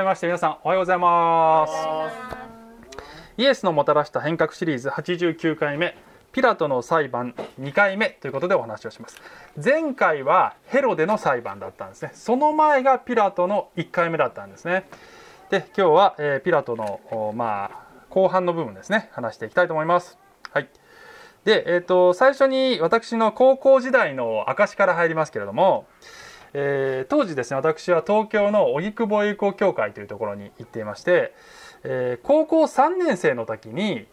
[0.00, 1.72] めまして皆さんおはようございます。
[3.36, 5.96] イエスのもたらした変革シリーズ89回目
[6.32, 9.20] ピラトの裁判2回目ということでお話をします。
[9.62, 12.10] 前回はヘロデの裁判だったんですね。
[12.14, 14.84] その前がピラトの1回目だったんですね。
[15.50, 19.10] で今日は、えー、ピラトのまあ後半の部分ですね。
[19.12, 20.18] 話していきたいと思います。
[20.52, 20.68] はい。
[21.44, 25.86] で、えーと、最初に私の高校時代の証から入りますけれども、
[26.54, 31.34] えー、当時ですね私は東京の荻窪友好協会というところに行っていまして、
[31.82, 34.06] えー、高校3年生の時に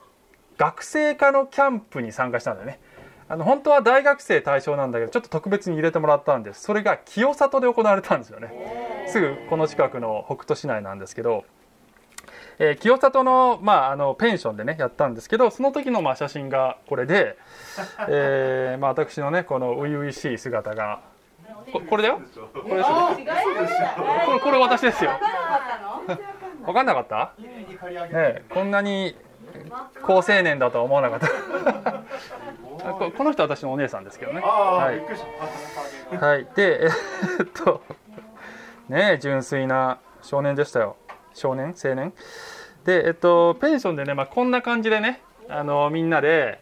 [0.57, 2.79] 学生科のキャンプに参加したんだよね。
[3.29, 6.61] あの本当は大学生対象なんだけどちょっと特別に入れてもらったんです。
[6.63, 9.05] それが清里で行われたんですよね。
[9.07, 11.45] すぐこの近くの北斗市内なんですけど、
[12.59, 17.37] えー、清里の,、まあ、あのペンションでねやったんですけどその時のまあ写真がこれで、
[18.09, 21.01] えーまあ、私のねこの初々しい姿が
[21.71, 22.21] ここれだよ。
[22.53, 22.95] これですよ。
[24.25, 25.11] これこれ私ですよ。
[26.65, 27.33] 分かんなかった？
[28.11, 29.15] ねこんなに
[30.03, 31.27] 高青年だとは思わなかった。
[32.93, 34.41] ここの人は私のお姉さんですけどね。
[34.41, 34.91] は
[36.11, 36.87] い、はい、でえ
[37.43, 37.81] っと
[38.89, 40.95] ね純粋な少年でしたよ。
[41.33, 41.73] 少年？
[41.83, 42.13] 青年？
[42.85, 46.59] でえっとペンションでね、まあ、こんな感じでねあのみんなで、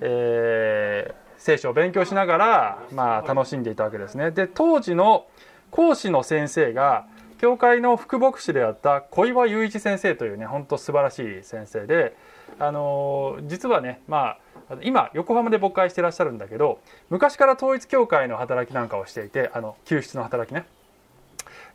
[0.00, 4.30] えー、聖書を勉強しながら、まあ、楽しんでいたわけですね。
[4.30, 5.26] で当時の
[5.70, 7.06] 講師の先生が
[7.38, 12.16] 教会の副牧師であった小岩雄一先生というね本当素晴らしい先生で
[12.58, 14.36] あの実はねま
[14.68, 20.66] あ今横浜で牧会してらっしゃるんだけど昔から統一教会の働きなんかをしていてあの救出の働きね。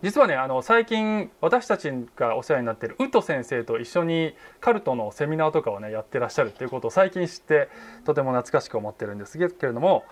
[0.03, 7.69] 実はねあの最近私たちがお世話になっているウト先生と一緒にカルトのセミナーとかをねやってらっしゃるっていうことを最近知って
[8.03, 10.03] とても懐かしく思ってるんですけれども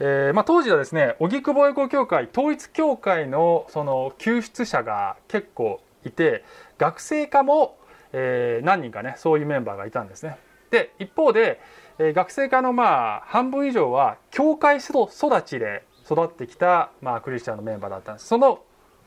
[0.00, 6.44] えーまあ、当時はですね荻窪エコ協会統一教会のその救出者が結構いて
[6.78, 7.76] 学生課も、
[8.12, 10.38] えー、何人かねそういうメンバーがいたんですね。
[10.70, 11.60] で一方で、
[11.98, 15.08] えー、学生課のまあ半分以上は教会育
[15.44, 18.60] ちで育ってきた、まあ、クリスチャンのメンバーだったんですその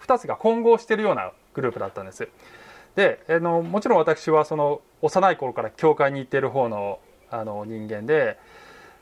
[0.05, 2.27] 2つが混合しているようなグループだったんです。
[2.95, 8.37] で、えー、のもちろん私はその幼い頃から教会に行っている方のあの人間で、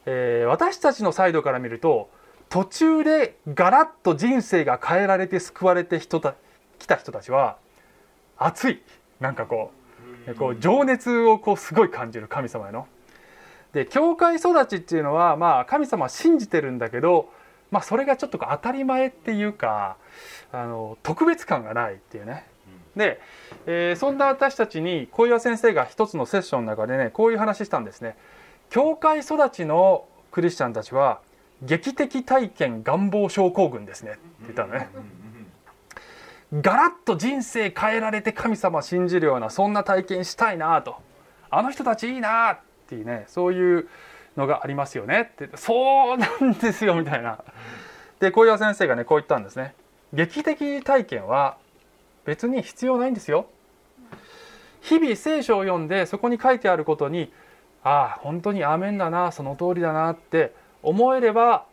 [0.06, 2.12] えー、私たちのサイドから見ると
[2.50, 6.36] 途中でガラッと人生が変えられて救われて人た
[6.78, 7.58] 来た人たちは
[8.38, 8.82] 熱い
[9.20, 9.72] なんかこ
[10.28, 12.88] うこう情熱をこうすごい感じる神様への。
[13.74, 17.30] で教会育ちっていうのは、まあ、神様は信じてるんだけど、
[17.70, 19.98] まあ、それがちょっと当たり前っていうか
[20.52, 22.46] あの特別感がないっていうね。
[22.96, 23.22] で、
[23.66, 28.18] えー、そんな私たちに小岩先生が一つのセッションの中でねこういう話したんですね。
[28.70, 31.22] 教会育ちのクリスチャンたちは
[31.62, 34.90] 劇的体験願望症候群ですねって言ったのね。
[36.54, 40.96] ガラッと人生変えられて神様信じるようなそんな体験したいなと
[41.52, 43.88] あの人たちいいなっていうねそういう
[44.36, 47.44] のがありますよねってそうなんですよみたいな
[48.20, 49.76] で小岩先生がねこう言ったんですね
[50.14, 51.58] 劇的体験は
[52.26, 53.48] 別に必要ないんですよ
[54.82, 57.32] 日々聖書を読んでそこに書いてあることに
[57.84, 60.54] ああ本当にアーメンだなその通りだなって
[60.84, 61.66] 思えれば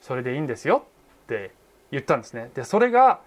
[0.00, 0.84] それでいいんですよ
[1.24, 1.52] って
[1.90, 2.50] 言ったんですね。
[2.54, 3.20] でそれが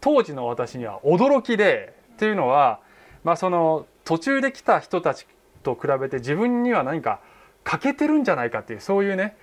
[0.00, 2.80] 当時の私には驚きでっていうのは、
[3.24, 5.26] まあ、その途中で来た人たち
[5.62, 7.20] と比べて自分には何か
[7.64, 9.36] 欠けてるんじゃないかっていうそういうね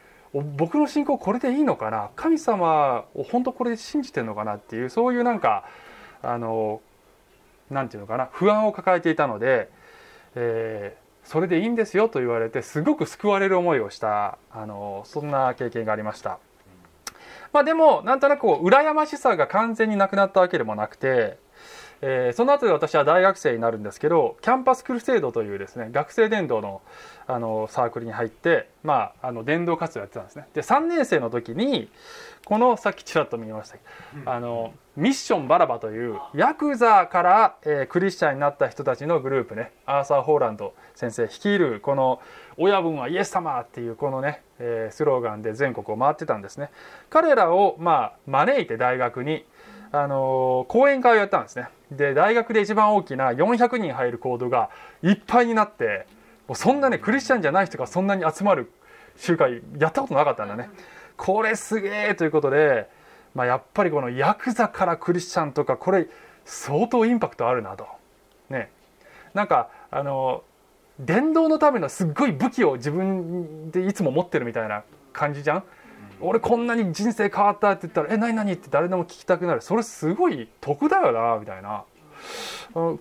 [0.44, 2.09] 僕の信仰これでいいのかな？
[2.16, 5.63] 神様を本当これで信じてるのかなっていうそういうなんか
[6.22, 6.81] あの
[7.69, 8.29] なんていうのかな？
[8.34, 9.69] 不安を抱えていたので、
[10.35, 16.40] えー、それでいいんですよと言われてすごく救われる思いをしたあのそんな経験がありました。
[17.53, 21.38] まあ、でもなんとなく羨ましさが完全になくなったわけでもなくて、
[22.01, 26.81] えー、その後で私は大学生になるんですけどキャンパスクルセイドというですね学生伝道の
[27.28, 31.90] あのサークルに入って、まあ、あの伝道活動やってたんですねで3年生の時に
[32.46, 33.84] このさっきちらっと見ましたけ
[34.23, 42.22] ど、あのミッションバラバというヤクザから、えー、クリスチャンになった人たちのグループねアーサー・ホーランド先生率いるこの
[42.58, 46.69] 「親分はイエス様!」っていうこのね、えー、スローガンで全国を回ってたんですね
[47.09, 49.46] 彼らを、まあ、招いて大学に、
[49.91, 54.70] あの、講演会をやったんですねで大学で一番大きな400人入るコードが
[55.03, 56.08] いっぱいになって
[56.47, 58.72] もうそんなねクリスチャンじゃない人がそんなに集まる
[59.17, 60.70] 集会やったことなかったんだね。
[61.17, 62.90] これすげえということで、
[63.34, 66.08] まあ、やっぱりこのヤクザからクリスチャンとかこれ
[66.43, 67.88] 相当インパクトあるなと。
[68.49, 68.70] ね。
[69.34, 70.43] なんかあの
[70.99, 74.84] 伝道のためのすっごい武器を自分でいつも持ってるみたいな
[75.14, 75.64] 感じじゃん？
[76.22, 79.62] 俺こんなに人生変わったって言ったら「え何何?」って誰でも聞きたくなる。
[79.62, 81.84] それすごい得だよなみたいな。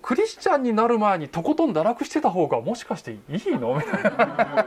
[0.03, 3.19] クリスチャンになる前にとことん堕落してた方がもしかしていい
[3.57, 3.75] の？
[3.77, 4.67] みたいな。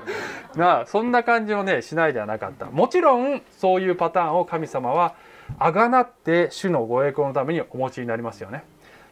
[0.56, 2.66] なそんな感じをねしないではなかった。
[2.66, 5.16] もちろんそういうパターンを神様は
[5.60, 8.64] あがなって主のご栄光のためにお持ちになりますよね。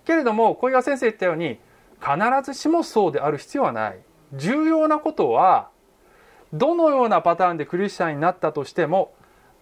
[0.06, 1.60] けれども小岩先生言ったように
[2.02, 4.00] 必ずしもそうである必要はない。
[4.34, 5.70] 重要なことは
[6.52, 9.14] どのようなパターンでクリスチャンになったとしても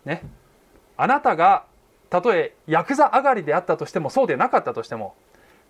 [0.06, 0.24] ね
[0.98, 1.66] あなたが
[2.10, 5.16] たとえヤクザ上がりであったとしてもそうでなかったとしても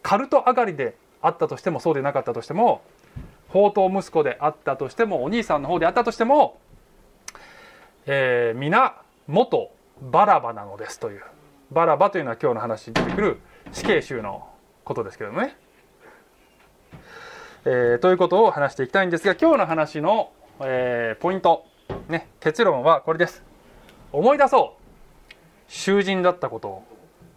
[0.01, 2.81] カルト上がりであったとしてもそうでなかったとしても
[3.47, 6.59] 宝刀息子であったとしてもお兄さんの方であったとしても、
[8.05, 9.71] えー、皆元
[10.01, 11.23] バラバなのですという
[11.71, 13.39] バラバというのは今日の話に出てくる
[13.71, 14.49] 死刑囚の
[14.83, 15.55] ことですけどね。
[17.65, 21.65] えー、ということを話していきたいんですが今日の話の、えー、ポイント、
[22.09, 23.52] ね、結論はこれです。
[24.13, 25.33] 思い出そう。
[25.67, 26.83] 囚人だったことを。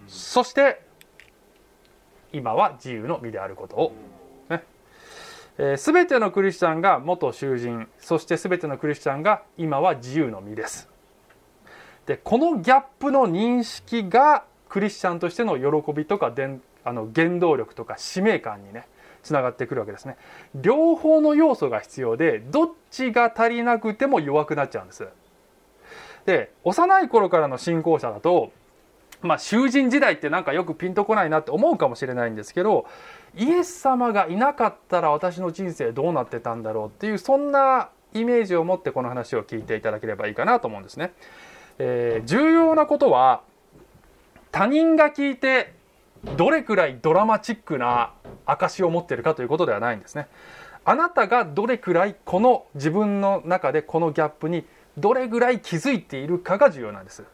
[0.07, 0.83] そして
[2.33, 3.93] 今は自由の身であることを、
[4.51, 4.63] ね。
[5.59, 7.89] えー、全てのクリスチャンが元囚人。
[7.99, 10.89] そして全てのクリスチャンが今は自由の身です。
[12.05, 18.87] でこのギャップの認識がクリスチャンとしての喜びとかであの原動力とか使命感にね
[19.23, 20.17] つながってくるわけですね。
[20.55, 25.09] 両方の要素が必要でどっちが足りなくても弱くなっちゃうんです。
[26.27, 28.53] で幼い頃からの信仰者だと
[29.23, 32.87] まあ囚人時代ってなんかよくピンとこないなって思うかもしれないんですけど
[33.37, 41.13] イエス様がいなかったら私の人生どうなってたんだろうっていうそんなイメージを持ってこの話を聞いていただければいいかなと思うんですね。
[41.79, 43.43] えー、重要なことは
[44.51, 45.75] 他人が聞いて
[46.37, 48.13] どれくらいドラマチックな
[48.47, 50.29] 証を持っているかということではないんですね。
[50.85, 54.65] あなたがどれくらいこの自分の中でこのギャップに
[54.99, 57.25] どれぐらい気づいているかが重要なんです。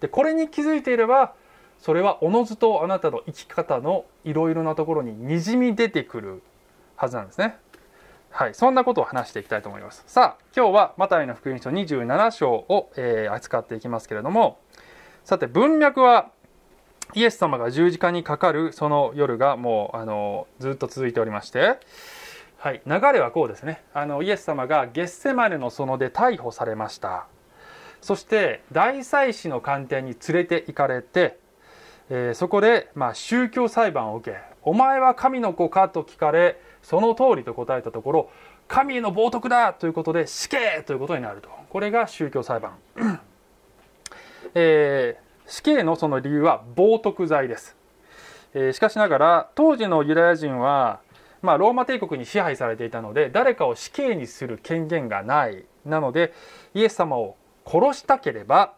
[0.00, 1.34] でこれに気づいていれば
[1.78, 6.42] それはおのずとあなたの生き方のいろいろなところににじみ出てくる
[6.96, 7.56] はずなんですね。
[8.30, 10.04] はい、そんなことを話していきたいと思います。
[10.06, 14.58] さあ今日はマタイの福音書27章を、えー、扱っていきますけれども
[15.24, 16.30] さて文脈は
[17.14, 21.78] イエス様が十字架にかかるその夜がもうあのずっと続いておりまして
[22.66, 23.84] はい、流れはこうですね。
[23.94, 27.28] あのイエス様がゲッセマネの園で逮捕されました。
[28.00, 31.38] そして大祭司の官邸に連れて行かれて、
[32.10, 38.30] えー、そこで、まあ、宗教裁判を受け「お前は神の子か?」と聞かれその通りと答えたところ
[38.66, 40.82] 「神への冒涜だ!」ということで死刑!
[40.84, 41.48] ということになると。
[41.70, 42.72] これが宗教裁判、
[44.54, 47.76] えー、死刑のその理由は冒涜罪です、
[48.54, 51.05] えー、しかしながら当時のユダヤ人は
[51.46, 56.34] まあ、ローマ帝国に支配されていたので誰かを死刑にする権限がないなので
[56.74, 58.74] イエス様を殺したければ、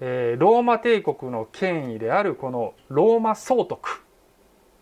[0.00, 4.02] えー、ローマ帝国の権威であるこのローマ総督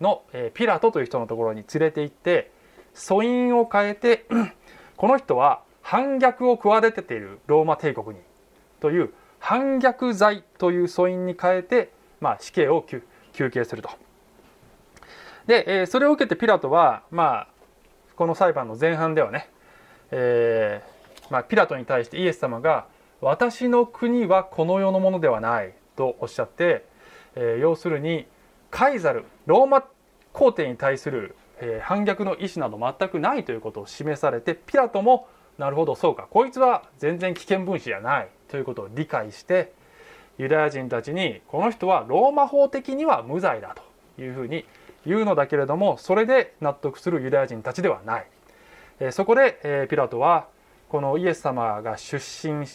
[0.00, 2.50] の、えー、ピラトという人のところに連れて行って
[2.94, 4.26] 訴因を変えて
[4.96, 8.16] この人は反逆を企てているローマ帝国に
[8.80, 14.05] という反逆罪という訴因に変えて、まあ、死刑を求刑すると。
[15.46, 17.48] で、えー、それを受けてピラトは、まあ、
[18.16, 19.48] この裁判の前半ではね、
[20.10, 20.96] えー
[21.30, 22.86] まあ、ピラトに対してイエス様が
[23.20, 26.84] 「私の国はこの世のものではない」とおっしゃって、
[27.34, 28.26] えー、要するに
[28.70, 29.84] カイザルローマ
[30.32, 35.28] 皇帝に対する、えー、反逆の意思など全くないということを示されてピラトも
[35.58, 39.72] なるほどそうかこいつは全然危険分子じゃないということを理解して
[40.38, 44.66] ユダヤ人たちにこの人はローマ法的には無罪だというふうに
[45.06, 48.26] 言うのだけれどもそれで納得するユダヤ人たちではない、
[49.00, 50.48] えそこで、えピラトは
[50.88, 52.66] このイエス様が出身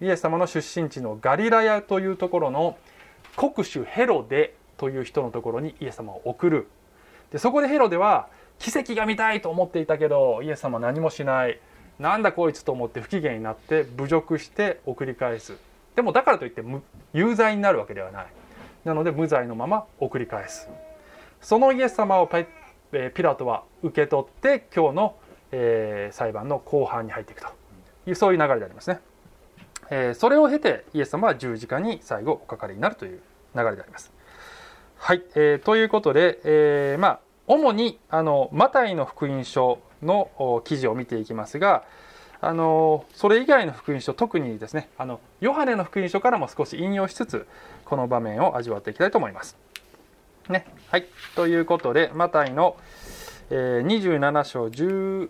[0.00, 2.76] イエス様の出身地のガリラヤというところの
[3.36, 6.68] 国主ヘロデという人のところにイエス様を送る。
[7.32, 8.28] でそこでヘロデは
[8.58, 11.58] 奇跡が見たいと思っていたけどイエス様何もしない。
[11.98, 15.56] なんだこいつと思って不機嫌になって侮辱して送り返す。
[15.94, 16.62] でもだからといって
[17.14, 18.26] 有罪になるわけではない。
[18.84, 20.68] なので無罪のまま送り返す。
[21.46, 25.16] そのイエス様をピラトは受け取って今日の、
[25.52, 27.46] え裁判の後半に入っていくと。
[28.04, 28.98] いうそういう流れでありますね、
[29.90, 33.20] えそれを経てイエス様は十字架に最後おかかりになるという
[33.54, 34.12] 流れであります。
[34.96, 41.84] はい、えー、ということで、えー、まあ主にあのマタイの福音書の記事を見ていきますが
[42.40, 47.46] あのそれ以外の福音書特にですねあのヨハネの福音書からも少し引用しつつ
[47.84, 49.56] この場面を味わっていきたいと思います。
[50.52, 50.66] ね。
[50.90, 51.06] はい。
[51.34, 52.76] ということで、マタイの、
[53.50, 55.28] えー、27章15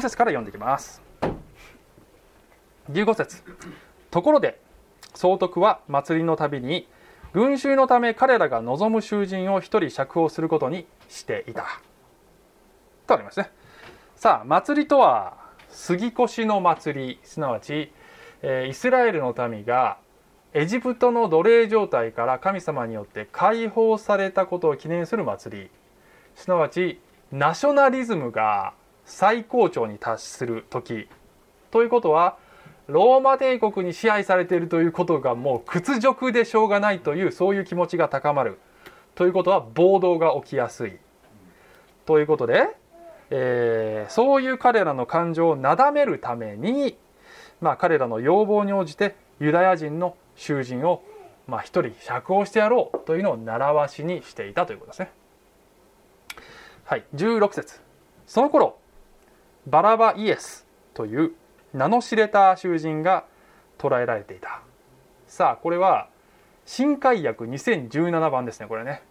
[0.00, 1.02] 節から読んでいきます。
[2.90, 3.42] 15節
[4.10, 4.60] ところで、
[5.14, 6.88] 総督は祭りのたびに、
[7.32, 11.80] 群衆のため彼らが望む囚人を一人釈放することにしていた
[13.06, 13.50] とありますね
[14.16, 15.36] さあ祭りとは
[15.68, 17.92] 杉越の祭りすなわち、
[18.42, 19.98] えー、イスラエルの民が
[20.54, 25.70] エジプトの奴隷状態から神様によって解放されたことを記念する祭り。
[26.34, 27.00] すなわち
[27.30, 28.72] ナショナリズムが
[29.04, 31.06] 最高潮に達する時。
[31.70, 32.38] ということは
[32.86, 38.58] ローマ帝国に支配されているということがもう屈辱でしょうがないというそういう気持ちが高まる。
[39.14, 40.96] ということは暴動が起きやすい。
[42.06, 42.68] ということで、
[43.28, 46.96] えー、そういう彼らの感情をなだめるために、
[47.60, 51.02] まあ、彼らの要望に応じてユダヤ人の囚人を
[51.48, 55.10] まあ、一人釈放してやろうというのを習わしにしていたということですね。
[56.84, 57.80] はい、16節。
[58.26, 58.78] その頃
[59.66, 61.32] バラバイエスという
[61.72, 63.24] 名の知れた囚人が
[63.78, 64.60] 捕らえられていた。
[65.26, 66.08] さあこれは
[66.66, 69.02] 新海訳2017番ですねこれね。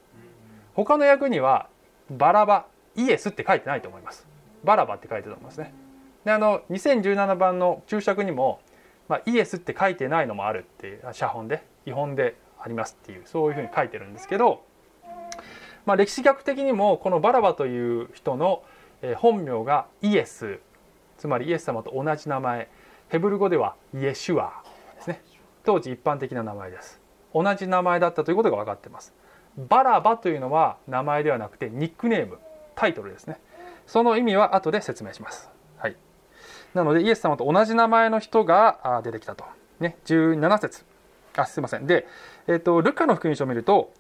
[0.76, 1.70] 他の訳には
[2.12, 4.28] バラバイエスって書いてないと思います。
[4.64, 5.74] バラバって書いてると思いますね。
[6.24, 8.60] であの2017番の注釈にも、
[9.08, 14.64] まあ、イエスって書いてないのもあるっていう写本で違本でありますっていうそういうふうに書いてるんですけど、
[15.86, 18.64] まあ、歴史学的にもこのバラバという人の
[19.18, 20.60] 本名がイエス
[21.18, 22.70] つまりイエス様と同じ名前
[23.10, 24.64] ヘブル語ではイエシュア
[24.96, 25.22] ですね。
[25.64, 27.00] 当時一般的な名前です。
[27.34, 29.14] 同じ名前だったということが分かってます。
[29.58, 32.38] バラバというのは名前ではなくてニックネーム
[32.76, 33.40] タイトルですね。
[33.86, 35.50] その意味は後で説明します。
[35.78, 35.96] はい。
[36.74, 39.46] なのでイエス様と同じ名前の人が出てきたと。
[39.80, 40.86] ね17節。
[41.36, 41.88] あすいません。
[41.88, 42.08] で、
[42.48, 43.94] えーと、ルカの福音書を見ると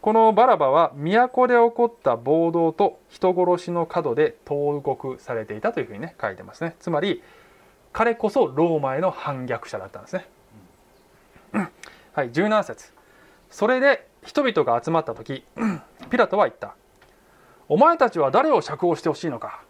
[0.00, 6.76] このバラバは都で起こった暴動と人殺しの角で投獄されていたというふうにね書いてますね。
[6.78, 7.22] つまり
[7.92, 10.26] 彼こそローマへの反逆者だったんですね、
[12.12, 12.92] はい17節。
[13.50, 15.44] それで人々が集まった時
[16.10, 16.74] ピラトは言った。
[17.68, 19.62] お前たちは誰を釈放してほしいのか。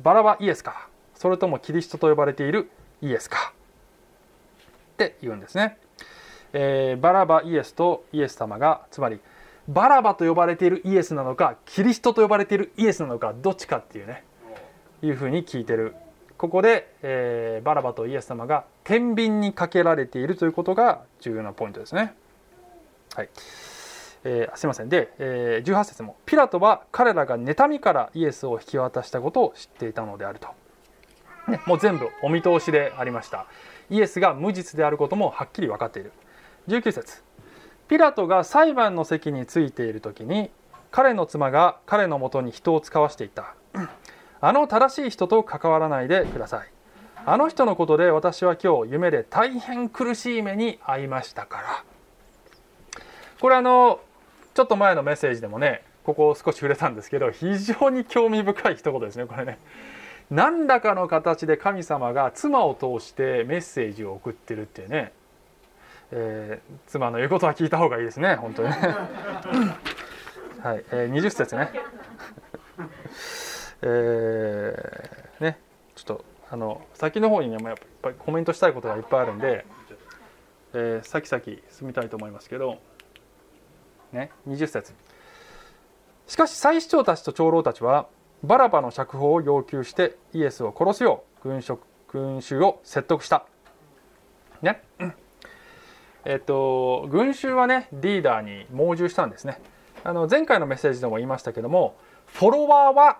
[0.00, 0.88] バラバイエスか。
[1.18, 2.70] それともキリストと呼ばれている
[3.02, 3.52] イエスか。
[4.94, 5.76] って言うんですね。
[6.52, 9.20] えー、バラバイエスとイエス様がつまり
[9.68, 14.24] バラバと呼ばれているイエスなのかキリストと呼ばれているイエスなのかどっちかっていうね
[15.02, 15.94] いうふうに聞いてる。
[16.38, 22.14] ここで、えー、バラバとイエス様が天秤にかけられているということが重要なポイントですね。
[23.14, 23.28] はい。
[24.22, 24.88] えー、すいません。
[24.88, 30.48] で、えー、18節もピラトは彼らが妬みからイエスを引き渡したことを知っていたのであると、
[31.48, 33.46] ね、 もう全部お見通しでありました。
[33.90, 36.12] イエスが無実であることもはっきり分かっている。
[36.68, 37.22] 19節。
[37.88, 40.50] ピラトが裁判の席についている時に
[40.90, 43.54] 彼の妻が彼のもとに人を使わしていた。
[44.40, 46.68] あの正しい人と関わらないでください。
[47.24, 51.84] あの人のことで私は今日夢で大変苦しい目に遭いましたから。
[53.40, 54.00] これあの
[54.54, 59.58] ちょっと前のメッセージでもねここ少し触れたんですけど非常に興味深い一言ですねこれね。
[60.30, 65.12] 何らかの形で神様が妻を通してメッセージを送ってるっていうね。
[66.10, 68.68] えー、妻の言うことは聞いた方がいいですね本当に。
[68.68, 68.74] は
[70.74, 71.70] い、えー、20節ね。
[73.82, 75.58] えー、ね
[75.94, 79.66] ちょっとあの先の方にねやっぱりコメントしたいことがいっぱいあるんで、
[80.72, 82.78] えー、先々進みたいと思いますけど
[84.12, 84.94] ね20節。
[86.26, 88.08] しかし祭司長たちと長老たちは
[88.42, 91.78] バラバの釈放を要求してイエスを殺すよう群衆
[92.08, 93.44] 群衆を説得した。
[94.62, 94.82] ね。
[96.24, 99.60] えっと、群衆はねリーダーに猛従したんですね。
[100.04, 103.18] あの前回のメッセージでも言いましたけどもフォロワーは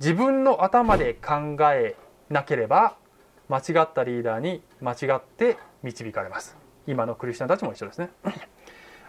[0.00, 1.96] 自分の頭で考え
[2.28, 2.96] なければ
[3.48, 6.56] 間違ったリーダーに間違って導かれます。
[6.86, 8.10] 今のクリスチャンたちも一緒ですね。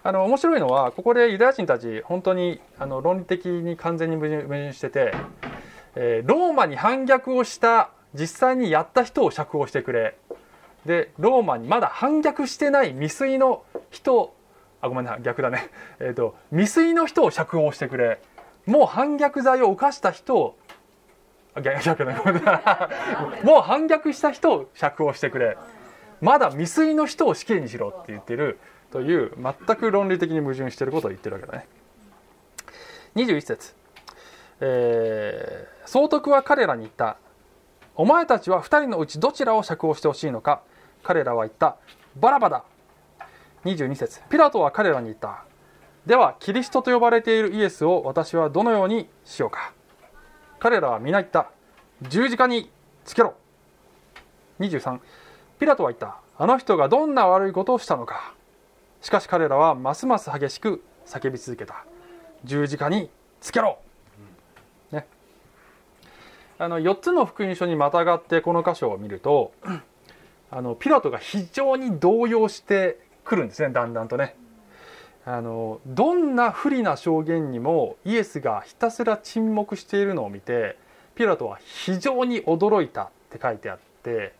[0.03, 5.13] あの面白いのはここでユダヤ人たち本当にあの論理的に完全に矛盾してて、
[5.95, 10.17] えー、ローマに反逆をした実際にやった人を釈放してくれ。
[10.85, 14.33] でローマにまだ反逆してない未遂の人
[14.81, 18.19] あごめんな逆だね、 えーと、未遂の人を釈放してくれ。
[18.65, 20.55] もう反逆罪を犯した人を
[21.83, 22.89] 逆だごめんな
[23.43, 25.57] もう反逆した人を釈放してくれ。
[26.19, 28.59] まだ未遂の人を死刑にしろって言ってる
[28.91, 31.67] という全く論理的に矛盾していることを言ってるわけだね。
[33.15, 33.73] 21節、
[34.59, 37.17] えー、総督は彼らに言った。
[37.95, 40.61] お前たちは2人のうちどちらを釈放してほしいのか？
[41.03, 41.77] 彼らは言った。
[42.15, 42.63] バラバだ。
[43.65, 44.21] 22節。
[44.29, 45.45] ピラトは彼らに言った。
[46.05, 49.73] ではキリストと呼ばれているイエスを私はどのようにしようか？
[50.59, 51.49] 彼らは皆言った。
[52.01, 52.71] 十字架に
[53.05, 53.35] つけろ。
[54.59, 54.99] 23
[55.59, 56.17] ピラトは言った。
[56.37, 58.33] あの人がどんな悪いことをしたのか？
[59.01, 61.85] しかし彼らはますます激しく叫び続けた。
[62.43, 63.79] 十字架につけろ。
[66.59, 69.51] あの4つの福音書にまたがってこの箇所を見ると
[70.51, 73.73] あのピラトが非常に動揺してくるんですね。
[73.73, 74.35] だんだんとね。
[75.25, 80.77] あのどんな不利な証言にもイエスがひたすら沈黙しているのを見て
[81.15, 84.39] ピラトは非常に驚いたって書いてあって。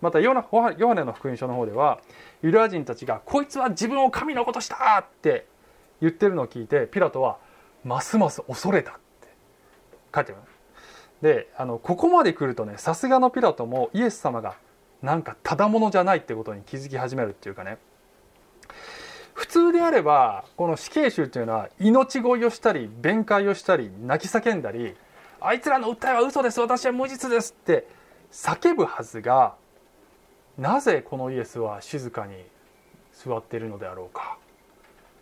[0.00, 1.98] またヨハネの福音書の方では
[2.44, 5.46] ユダヤ人たちが「こいつは自分を神の子とした!」って
[6.00, 7.38] 言ってるのを聞いてピラトは
[7.84, 9.28] ますます恐れたって
[10.14, 10.42] 書いてある
[11.22, 14.56] であのここまで来るとねさすがのピラトもイエス様が
[15.02, 17.78] なんかただものじゃないってことに気づき始めるっていうかね
[19.32, 24.94] 普通であればこの死刑囚っていうのは命乞いをしたり弁解をしたり泣き叫んだり
[25.40, 27.86] あいつらの訴えは嘘です私は無実ですって
[28.30, 29.54] 叫ぶはずが
[30.58, 32.34] なぜこのイエスは静かに
[33.12, 34.38] 座っているのであろうか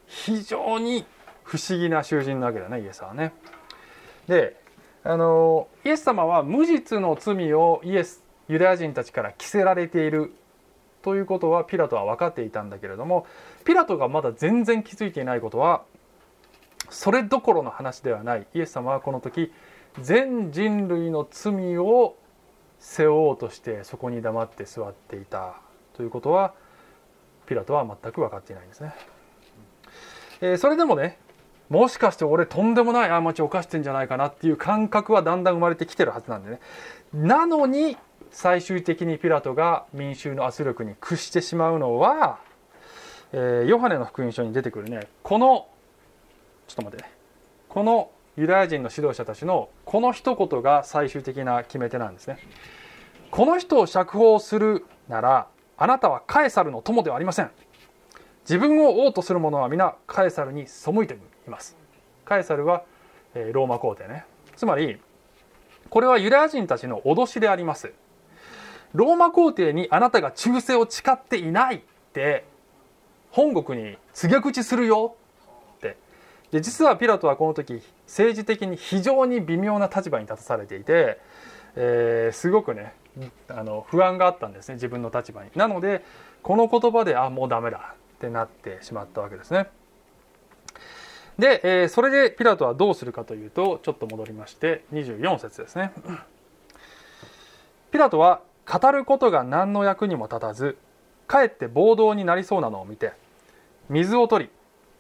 [0.07, 1.05] 非常に
[1.45, 3.33] 不思議な囚人なわけだねイエスはね。
[4.29, 4.61] で
[5.05, 10.33] あのイエス様は無実の罪をイエスユダヤ人たちから着せられている
[11.03, 13.27] ということはピラトは分かっていたんだけれども
[13.65, 15.83] ピラトがまだ全然気づいていないことは
[16.91, 19.53] それどころの話ではないイエス様はこの時
[20.01, 22.17] 全人類の罪を
[22.83, 25.55] 背負おうとしてそこに黙って座っていた
[25.95, 26.53] ということは
[27.47, 28.93] ピラトは全く分かっていないんですね。
[30.41, 31.19] えー、それでもね
[31.69, 36.61] もしかして俺とんでもない過ちを犯してんじゃないかなっていう感覚はだんだん生まれてきてるはずなんでね
[37.15, 37.97] なのに
[38.31, 42.41] 最終的にピラトが民衆の圧力に屈してしまうのは、
[43.33, 45.69] えー、ヨハネの福音書に出てくるねこの
[46.67, 47.11] ちょっと待ってね
[47.69, 52.39] このユダヤ人の指導者たちのこの一言が最終的な決め手なんですね。
[53.31, 57.51] この人を釈放するならあなたはカエサルの友ではありません。
[58.45, 61.19] 自分を王とする者は皆カエサルに背いてい
[61.51, 61.77] ます。
[62.25, 62.85] カエサルは
[63.35, 64.25] ローマ皇帝ね。
[64.57, 64.99] つまり
[65.91, 67.93] これはユダヤ人たちの脅しであります。
[68.95, 71.81] ローマ皇帝にあなたが忠誠を誓っていないっ
[72.15, 72.45] て
[73.31, 75.17] 本国に告げ口するよ。
[75.19, 75.22] っ
[76.53, 81.19] で実はピラトはこの時政治的に非常に微妙な立場に立たされていて、
[81.75, 82.93] えー、すごくね
[83.49, 86.05] あの不安があったんですね自分の立場になので
[86.43, 89.69] この言葉であもうダメだってなってしまったわけですね。
[91.39, 95.93] で、えー、それでピラトはどうするかというとちょっと戻りまして24節ですね。
[97.91, 100.77] ピラトは語ることが何の役にも立たず
[101.27, 103.13] かえって暴動になりそうなのを見て
[103.89, 104.51] 水を取り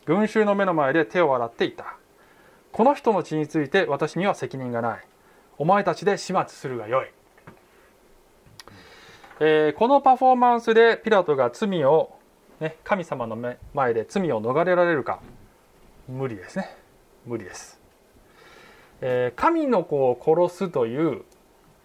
[0.06, 1.96] 群衆の目の前で手を洗っていた。
[2.72, 5.04] この人の血について私には責任がない。
[5.58, 7.06] お前たちで始末するがよい、
[9.40, 12.16] えー、このパフォーマンスでピラトが罪を
[12.60, 13.36] ね、神様の
[13.74, 15.20] 前で罪を逃れられるか。
[16.08, 16.82] 無理ですね。
[17.26, 17.80] 無理です、
[19.00, 21.22] えー、神の子を殺すという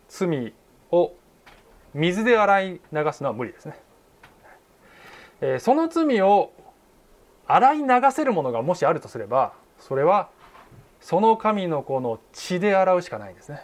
[0.07, 0.53] 罪
[0.91, 1.13] を
[1.93, 3.79] 水で洗い流すのは無理ですね、
[5.41, 6.51] えー、その罪を
[7.47, 10.29] 洗い流せるものがもしあるとすればそれは
[10.99, 13.61] その神の子の血で洗うしかないんですね、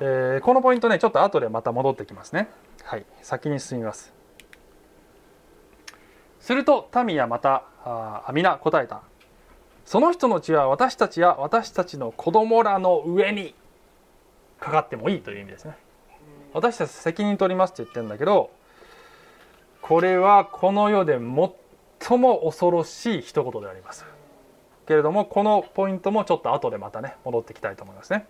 [0.00, 2.48] えー、このポイントねちょっと後でまた戻ってきますね。
[2.82, 4.14] はい先に進みます。
[6.40, 9.02] すると民はまたあ皆答えた。
[9.84, 13.54] その人の血は私たちや私たちの子供らの上に
[14.60, 15.76] かかってもいいという意味ですね。
[16.52, 18.50] 私たち責任取りますって言ってるんだけど
[19.82, 21.52] これはこの世で最
[22.18, 24.04] も恐ろしい一言であります。
[24.86, 28.26] けれどもこのポイントもちょっと後でまたね戻ってきたいと思いますね。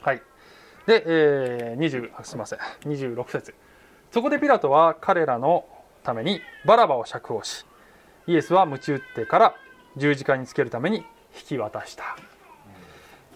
[0.00, 0.22] はい。
[0.86, 2.58] で、えー、20すみません。
[2.84, 3.54] 26節。
[4.12, 5.66] そこでピラトは彼らの
[6.04, 7.66] ためにバラバを釈放し
[8.28, 9.54] イエスは鞭打ってから
[9.96, 11.04] 十字架につけるために引
[11.48, 12.16] き渡した。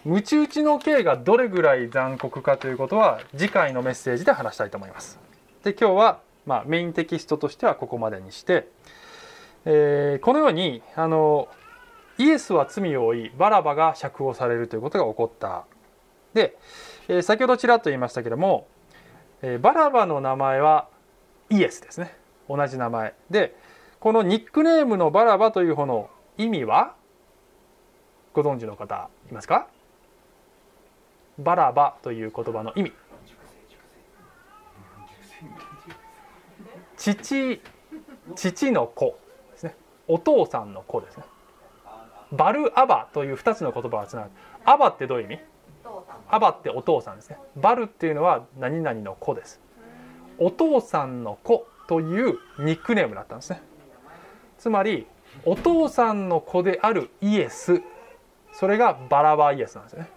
[0.05, 5.19] 鞭打ちの刑がどれぐらい残酷かということは次回のメッセージで話したいと思います。
[5.63, 8.69] で今日は、まあ、メインテキストとしてはここまでにして、
[9.65, 11.49] えー、このようにあの
[12.17, 15.65] イエスは罪を負いバラバが釈放されるということが起こった。
[16.35, 16.57] で、
[17.09, 18.67] えー、先ほどちらっと言いましたけども、
[19.43, 20.89] えー、バラバの名前は
[21.51, 22.17] イエスですね。
[22.49, 23.15] 同じ名前。
[23.31, 23.57] で
[24.01, 26.95] このニックネームのバラバという方の意味は
[28.33, 29.67] ご存知の方いますか？
[31.39, 32.93] バラバという言葉の意味。
[36.97, 37.61] 父
[38.35, 39.19] 父の子。
[40.13, 41.25] お父さんの子ですね。
[42.33, 44.33] バルアバという2つの言葉がつながる。
[44.65, 45.41] アバってどういう意味？
[46.29, 47.39] アバってお父さんですね。
[47.57, 49.61] バルっていうのは何々の子です。
[50.39, 53.63] お父さんの子というニックネームだったんですね。
[54.59, 55.07] つまり
[55.45, 57.83] お父さんの子であるイエス。
[58.53, 60.09] それがバラバイエスなんですね。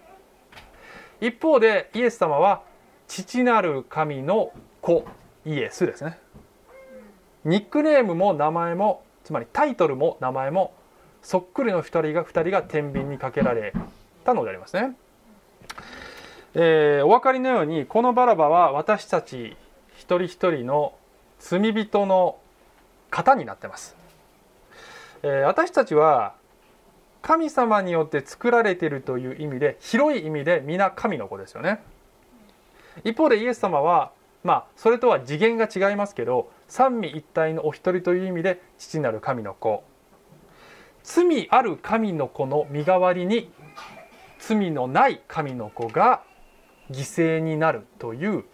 [1.20, 2.62] 一方でイエス様は
[3.06, 5.04] 父なる神の子
[5.46, 6.18] イエスですね。
[7.44, 10.74] ニックネームも名前もつまりタイトルも名前も
[11.22, 13.72] そっくりの2人が2人が天秤にかけられ
[14.24, 14.94] たのでありますね、
[16.54, 19.56] えー、お分かりのようにこのバラバは私たち
[19.96, 20.94] 一人一人の
[21.38, 22.36] 罪人の
[23.10, 23.96] 型になってます、
[25.22, 26.34] えー、私たちは
[27.24, 31.80] 神様によって作られているという意味で広い意味で皆神の子ですよね。
[33.02, 34.12] 一方でイエス様は
[34.44, 39.84] まあそれとは次元が違いますけど三位一体のお一人という意味で父なる神の子
[41.02, 43.50] 罪ある神の子の身代わりに
[44.38, 46.22] 罪のない神の子が
[46.90, 48.44] 犠牲になるという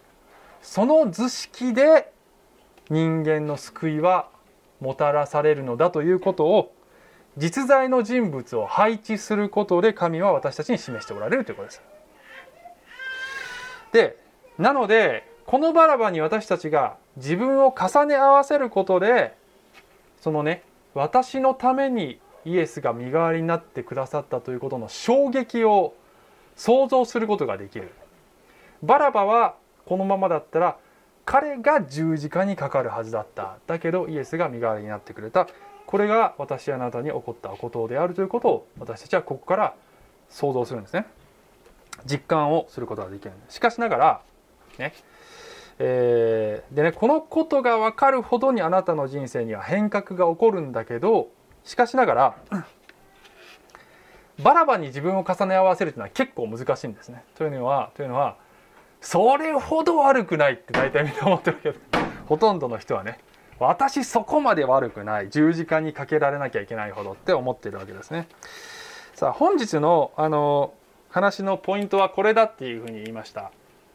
[0.61, 2.11] その図式で
[2.89, 4.29] 人間の救いは
[4.79, 6.75] もたらされるのだということを
[7.37, 11.81] 実在の人物を配置することで神は私たちに示しておられるということです。
[13.93, 14.17] で
[14.57, 19.35] なのでこのバラバに私たちが自分を重ね合わせることで
[20.19, 25.93] そのね私のためにイエスが身代わりになってくださったということの衝撃を
[26.55, 27.91] 想像することができる。
[28.83, 30.77] バラバはこのままだったら
[31.23, 33.57] 彼が十字架にかかるはずだった。
[33.67, 35.47] だけどイエスが身代わりになってくれた。
[35.85, 39.75] これが私あなたに起こったことであるということを私たちはここから
[40.29, 41.05] 想像するんですね。
[42.05, 44.21] 実感をすることができるしかしながら
[44.79, 44.93] ね
[45.83, 51.29] えー、でねこのことが分かるほどにあなたの人生には変革が起こるんだけど
[51.63, 52.35] しかしながら
[54.43, 57.23] バラバに自分を重ね合わせるというのは結構難しいんですね。
[57.35, 58.37] というのはというのは
[59.01, 61.79] それほど悪くないって大体みんな思ってるけど
[62.27, 63.17] ほとんどの人はね
[63.57, 68.27] 私そこまで悪くない十字架にかけられなきゃいけないほどって思ってるわけですね。
[69.15, 70.75] さあ本日のあの
[71.09, 73.51] 話のポイントはこれだっていうふうに言いました。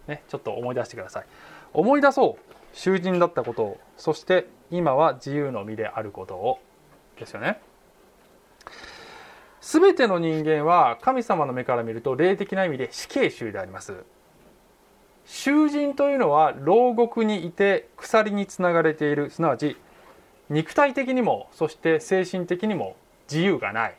[0.06, 1.26] ね、ちょっと思い出してください。
[1.76, 6.58] 思い出そう囚人だったことをそして今は自由の身であることを
[7.20, 7.60] ですよね。
[9.60, 14.04] 全ての人間は神様の目から見ると霊的な意味で死刑囚であります。
[15.26, 19.28] 囚人というのは牢獄にいて鎖につながれている。
[19.28, 19.76] すなわち
[20.48, 22.96] 肉体的にもそして精神的にも
[23.30, 23.96] 自由がない。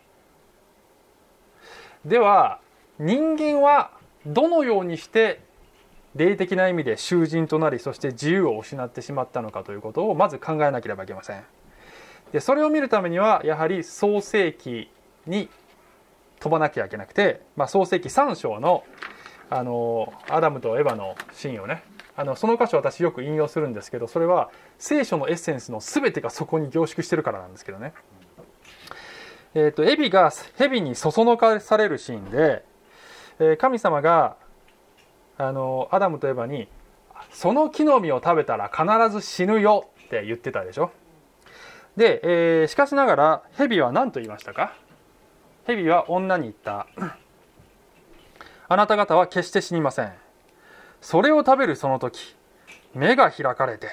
[2.05, 2.59] では
[2.97, 3.91] 人間は
[4.25, 5.45] どのようにして
[6.17, 11.43] 霊的な意味で囚人となりそして自由を失ってしまったのかということをまず考えなければいけません。
[12.32, 14.89] でそれを見るためにはやはり創世記
[15.25, 15.49] に
[16.39, 18.84] 飛ばなきゃいけなくて、まあ、創世記3章の
[19.49, 21.82] あのアダムとエヴァのシーンをね
[22.17, 27.93] あのその箇所私よく引用するんですけどそれは聖書のエッセンスの全てがそこに凝縮してるからなんですけどね、
[29.53, 32.65] えーと、エビが蛇にそそのかされるシーンで、
[33.39, 34.36] えー、神様が
[35.38, 36.67] あのアダムとエバに
[37.32, 40.91] 「その木の実を食べたら必ず死ぬよ」って言ってたでしょ。
[41.95, 44.73] で、えー、しかしながらヘビは何と言いましたか？
[45.65, 46.88] ヘビは女に言った。
[48.69, 50.13] あなた方は決して死にません。
[51.02, 52.36] それを食べるその時
[52.93, 53.88] 目が開かれて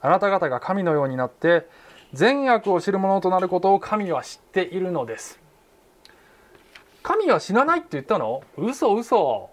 [0.00, 1.66] あなた方が神のようになって
[2.12, 5.40] 善悪を知る者となることを神は知っているのです。
[7.02, 8.42] 神は死なないって言ったの？
[8.56, 9.50] 嘘嘘。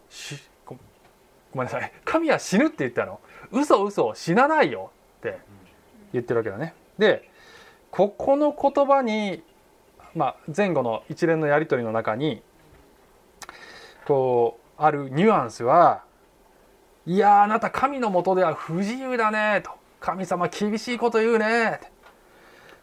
[1.53, 1.91] ごめんなさい。
[2.05, 3.19] 神は死ぬって言ったの。
[3.51, 5.39] 嘘嘘死なないよって
[6.13, 6.73] 言ってるわけだね。
[6.97, 7.29] で
[7.91, 9.43] ここの言葉に、
[10.15, 12.41] まあ、前後の一連のやり取りの中に
[14.05, 16.03] こうあるニュアンスは
[17.05, 19.71] いやあなた神のもとでは不自由だねと。
[19.99, 21.79] 神様厳しいこと言うね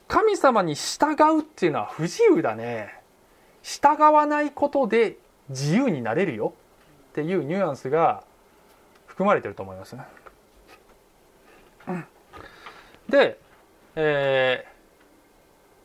[0.07, 2.95] 神様に従うっていうのは不自由だね。
[3.63, 6.55] 従わないことで自由になれるよ
[7.11, 8.23] っていうニュアンスが
[9.19, 9.97] 含まれてると思います。
[9.97, 10.05] ね。
[13.09, 13.37] で、
[13.97, 14.65] え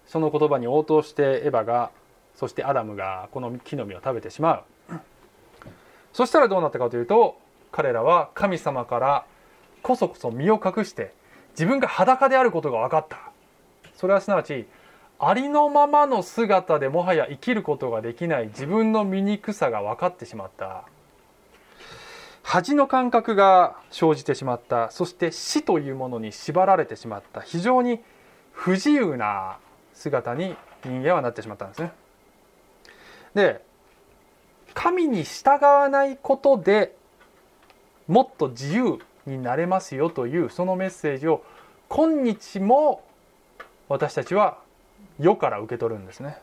[0.08, 1.90] ー、その言葉に応答してエヴァが
[2.36, 4.94] そしてアダムがこの木の実を食べてしまう。
[6.14, 7.40] そしたらどうなったかというと
[7.72, 9.26] 彼らは神様から
[9.82, 11.12] こそこそ身を隠して
[11.54, 13.18] 自分が裸であることが分かった。
[13.96, 14.68] それはすなわち
[15.18, 20.84] ありのままの姿でもはや生きることができない自分の醜さが分かってしまった。
[22.44, 28.02] 恥の感覚が生じてしまったそして死というものに縛られてしまった非常に
[28.52, 29.58] 不自由な
[29.94, 31.92] 姿に人間はなってしまったんですね。
[33.34, 33.66] で
[34.74, 36.96] 神に従わないことで
[38.08, 41.44] もっと自由になれますよというそのメッセージを
[41.90, 43.04] 今日も
[43.88, 44.58] 私たちは
[45.20, 46.38] 世から受け取るんですね。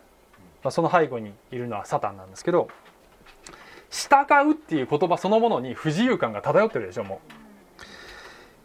[0.63, 2.69] ま、その背後にいるのはサタンなんですけど
[3.91, 7.33] 従うっていう言葉そのものに不自由感が漂ってるでしょもう。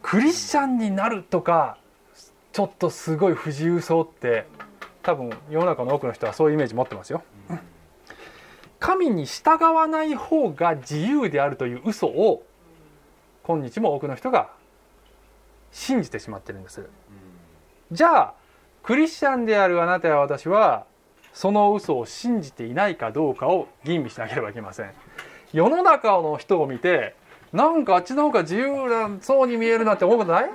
[0.02, 1.78] クリスチャンになるとか
[2.54, 4.46] ちょっとすごい不自由そうって
[5.02, 7.24] 多分世の中の多くの人はそういうイメージ持ってますよ。
[8.80, 12.44] 神に従わない方が自由であるという嘘を
[13.44, 14.52] 今日も多くの人が
[15.72, 16.88] 信じてしまってるんです。
[17.92, 18.34] じゃあ
[18.84, 20.86] クリスチャンであるあなたや私は
[21.36, 24.92] その嘘を信じていないかどうかを吟味しなければいけません。
[25.54, 27.14] 世の中の人を見て
[27.52, 30.50] なんかあっちの方が自由なそうに見えるなって思うことない？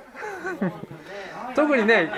[1.55, 2.11] 特にね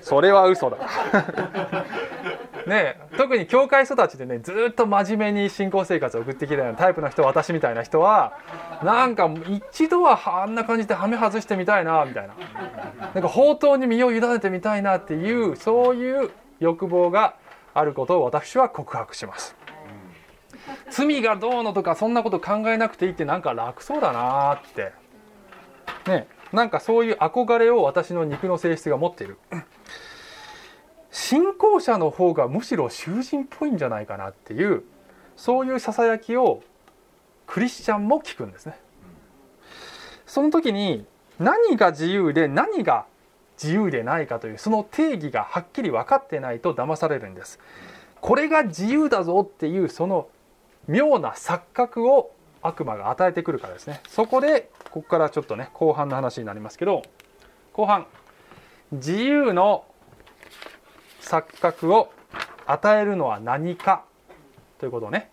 [0.00, 0.76] それは嘘だ。
[2.68, 8.32] ね特に教会育ちでねずっと真面目に信仰生活を送ってきたようなタイプの人私みたいな人は
[8.82, 9.28] なんか
[9.72, 12.34] 一度はあんな感じではめ外してみたいなみたいな。
[13.12, 16.30] なんか宝刀に身を委ねてみたいなっていうそういう
[16.64, 17.36] 欲望が
[17.74, 19.54] あることを私は告白します。
[20.90, 24.92] 罪がどうのとかそんなこと考えなくていいってなんか楽そうだなって。
[26.06, 29.38] ねなんかそういう憧れを私の肉の性質が持っている。
[31.10, 34.82] 信仰者の方がむしろ囚人っぽいんじゃないかなっていう
[35.36, 36.62] そういうささやきを
[37.46, 38.78] クリスチャンも聞くんですね。
[40.26, 41.06] その時に
[41.38, 43.06] 何が自由で何が
[43.62, 47.58] 自由でないかというその定義がはっきり分かってないと騙されるんです。
[48.20, 50.28] これが自由だぞっていうその
[50.88, 54.00] 妙な錯覚を悪魔が与えてくるからですね。
[54.08, 57.02] そこでここからちょっとね後半の話になりますけど
[57.72, 58.06] 後半。
[58.92, 59.84] 自由の
[61.20, 62.12] 錯覚を
[62.66, 64.04] 与えるのは何か
[64.78, 65.30] ということをね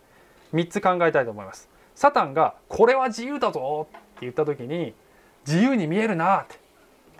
[0.52, 1.68] 3つ考えたいと思います。
[1.94, 4.94] サタンがこれは自由だぞって言った時に
[5.46, 6.58] 自由に見えるなって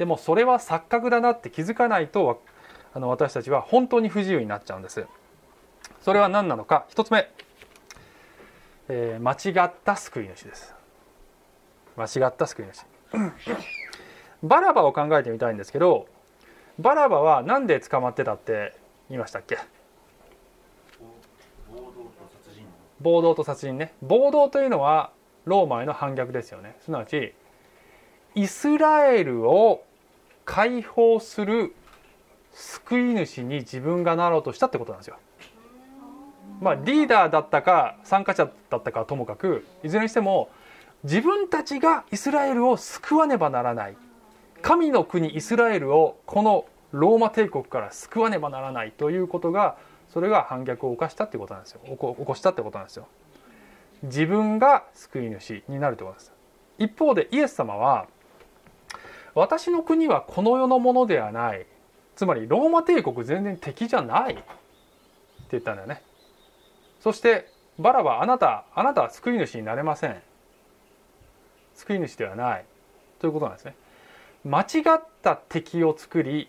[0.02, 2.42] でもそれは錯覚だなって気づかないと
[2.92, 5.06] あの私たちは本当に不自由になっちゃうんです。
[6.00, 6.86] それは何なのか。
[6.90, 7.30] 1つ目、
[8.88, 10.74] えー、間違った救い主です。
[11.96, 12.84] 間違った救い主。
[14.42, 16.08] バラバを考えてみたいんですけど
[16.80, 18.74] バラバは何で捕まってたって
[19.08, 19.56] 言いましたっけ？
[23.00, 23.94] 暴動と殺人ね。
[24.02, 25.12] 暴動というのは
[25.44, 26.74] ローマへの反逆ですよね。
[26.80, 27.34] すなわち
[28.34, 29.84] イスラエルを
[30.44, 31.74] 解放する
[32.52, 35.16] 救い主に自分がなろうとしたってことなんですよ。
[36.60, 40.48] まあ、リーダーだったか参加者だったかともかくいずれにしても
[41.02, 43.96] 自分たちがイスラエルを救わねばならない。
[44.60, 49.76] 神の国イスラエルをこのローマ帝国から救わねばならないということが
[50.12, 51.80] それが反逆を犯したってことなんですよ。
[51.84, 53.08] 起こしたってことなんですよ。
[54.04, 56.32] 自分が救い主になるってことです。
[56.78, 58.06] 一方でイエス様は
[59.34, 61.66] 私の国はこの世のものではない。
[62.16, 64.34] つまりローマ帝国全然敵じゃない。
[64.34, 64.42] って
[65.52, 66.02] 言ったんだよね。
[67.00, 70.22] そしてバラバあなたあなたは救い主になれません。
[71.74, 72.64] 救い主ではない。
[73.18, 73.74] ということなんですね。
[74.44, 74.64] 間違
[74.96, 76.48] った敵を作り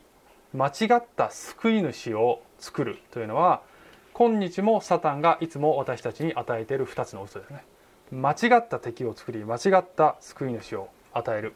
[0.54, 3.00] 間違った救い主を作る。
[3.12, 3.62] というのは
[4.14, 7.64] 今日もサタンがいつも私たちに与えている2つの嘘ですね。
[8.12, 11.56] 間違った敵を作り間違った救い主を与える。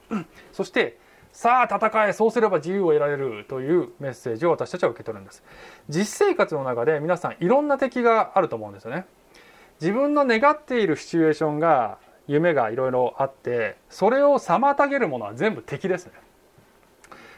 [0.53, 0.97] そして
[1.37, 5.43] さあ戦えそうすれば自由を得られるというメッセージを私たちは受け取るんです。
[5.87, 9.05] 実生活の中で皆さんいろんな敵があると思うんですよね。
[9.79, 16.13] 自分の願っているシチュエーションが夢がいろいろあってそれを妨げるものは全部敵ですね。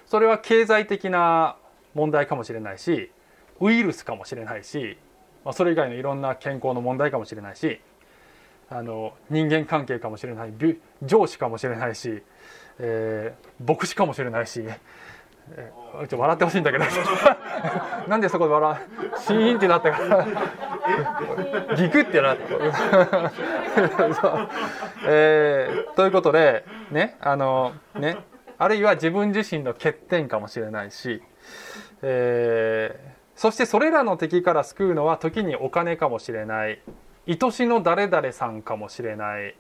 [0.06, 1.58] それは経済的な
[1.94, 3.12] 問題かもしれないし
[3.60, 4.98] ウイルスかもしれないし
[5.52, 7.82] それ以外のいろんな健康の問題かもしれないし
[8.70, 10.54] あの人間関係かもしれない
[11.04, 12.24] 上司かもしれないし、
[12.80, 14.64] えー、牧師かもしれないし、
[15.52, 16.86] えー、ちょ笑ってほしいんだけど。
[18.08, 18.80] なんでそこで笑
[19.16, 19.20] う？
[19.20, 20.26] シーンってなったから。
[21.76, 22.44] ギクってなった。
[25.06, 28.18] えー、ということでねあのね
[28.58, 31.22] あるいは自分自身の欠点かもしれないし、
[32.02, 36.82] えー、そしてそれらの敵から救うのは時にお金かもしれない。
[37.28, 39.56] 愛しの誰々さんかもしれない。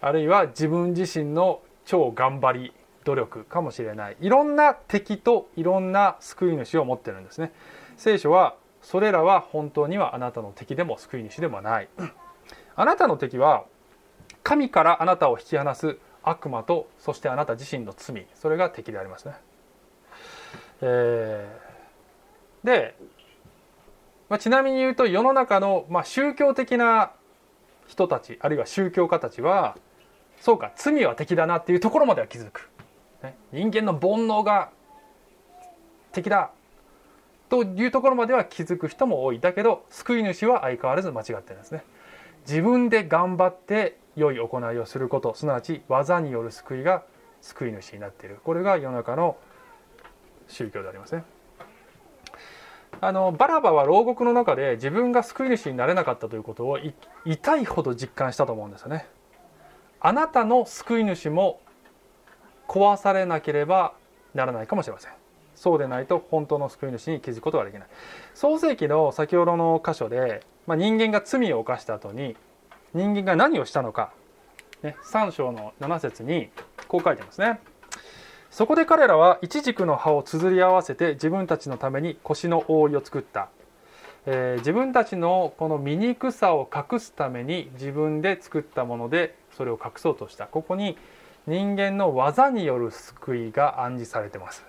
[0.00, 2.72] あるいは自分自身の超頑張り
[3.04, 4.16] 努力かもしれない。
[4.20, 7.52] いろんな敵といろんな救い主を持ってるんですね。
[7.96, 11.88] 聖書はそれらは本当にはあなたの敵でも救い主でもない。
[12.76, 13.64] あなたの敵は
[14.42, 18.26] 神からあなたを引き離す悪魔とそしてあなた自身の罪。
[18.34, 19.34] それが敵でありますね。
[20.82, 22.96] えー、で、
[24.28, 27.12] まあ、ちなみに言うと世の中の、まあ、宗教的な
[27.86, 29.76] 人たちあるいは宗教家たちは
[30.40, 32.68] そうか罪は敵だなっていうところまでは気づく、
[33.22, 34.70] ね、人間の煩悩が
[36.12, 36.50] 敵だ
[37.48, 39.40] というところまでは気づく人も多い。
[39.40, 41.84] だけど救い主は相変わらず間違ってるんですね。
[42.48, 47.02] 自分で頑張って良い行いをすることすなわち技による救いが
[47.42, 48.38] 救い主になっている。
[48.42, 49.36] これが世の中の
[50.48, 51.24] 宗教でありますね。
[53.00, 56.78] あのバラバは牢獄の中で自分が救い主になれなかったということを
[57.24, 59.06] 痛いほど実感したと思うんですよね。
[60.00, 61.60] あなたの救い主も
[62.68, 63.94] 壊されなければ
[64.34, 65.12] ならないかもしれません。
[65.54, 67.88] そうでないと本当の救い主に気づくことができない。
[68.34, 72.36] 創世記の先ほどの箇所で、まあ、人間が罪を犯した後に
[72.94, 74.12] 人間が何をしたのか、
[74.82, 76.50] ね、3章の7節に
[76.88, 77.60] こう書いてますね。
[78.50, 83.50] そこで彼らはイチジクの葉を綴り合わせて自分たちのために腰の覆いを作った、
[84.24, 90.46] えー、自分たちのこの醜さを隠すために自分で作ったものでそれを隠そうとした。
[90.46, 90.96] ここに
[91.46, 94.64] 人間の技による救いが暗示されてます。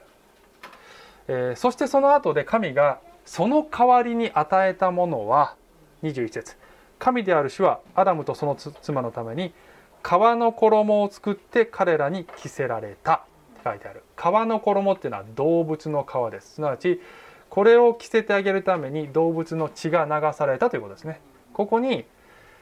[1.27, 5.55] えー、そしてその後で神がその代わりに与えたものは
[6.03, 6.55] 21節。
[6.99, 9.53] 神である主はアダムとその妻のために
[10.01, 13.15] 革の衣を作って彼らに着せられた。
[13.15, 13.19] っ
[13.57, 14.03] て書いてある。
[14.15, 16.55] 革の衣っていうのは動物の皮です。
[16.55, 17.01] すなわち
[17.49, 21.19] これを着せてあげるために動物の血が流されたということですね。
[21.53, 22.05] ここに、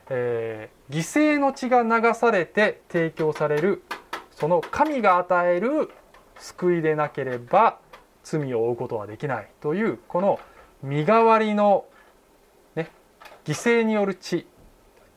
[0.09, 0.99] えー、犠
[1.35, 3.83] 牲の血が流されて提供される
[4.31, 5.89] その神が与える
[6.37, 7.79] 救いでなければ
[8.23, 10.39] 罪を負うことはできないというこの
[10.83, 11.85] 身代わりの、
[12.75, 12.91] ね、
[13.45, 14.45] 犠牲による血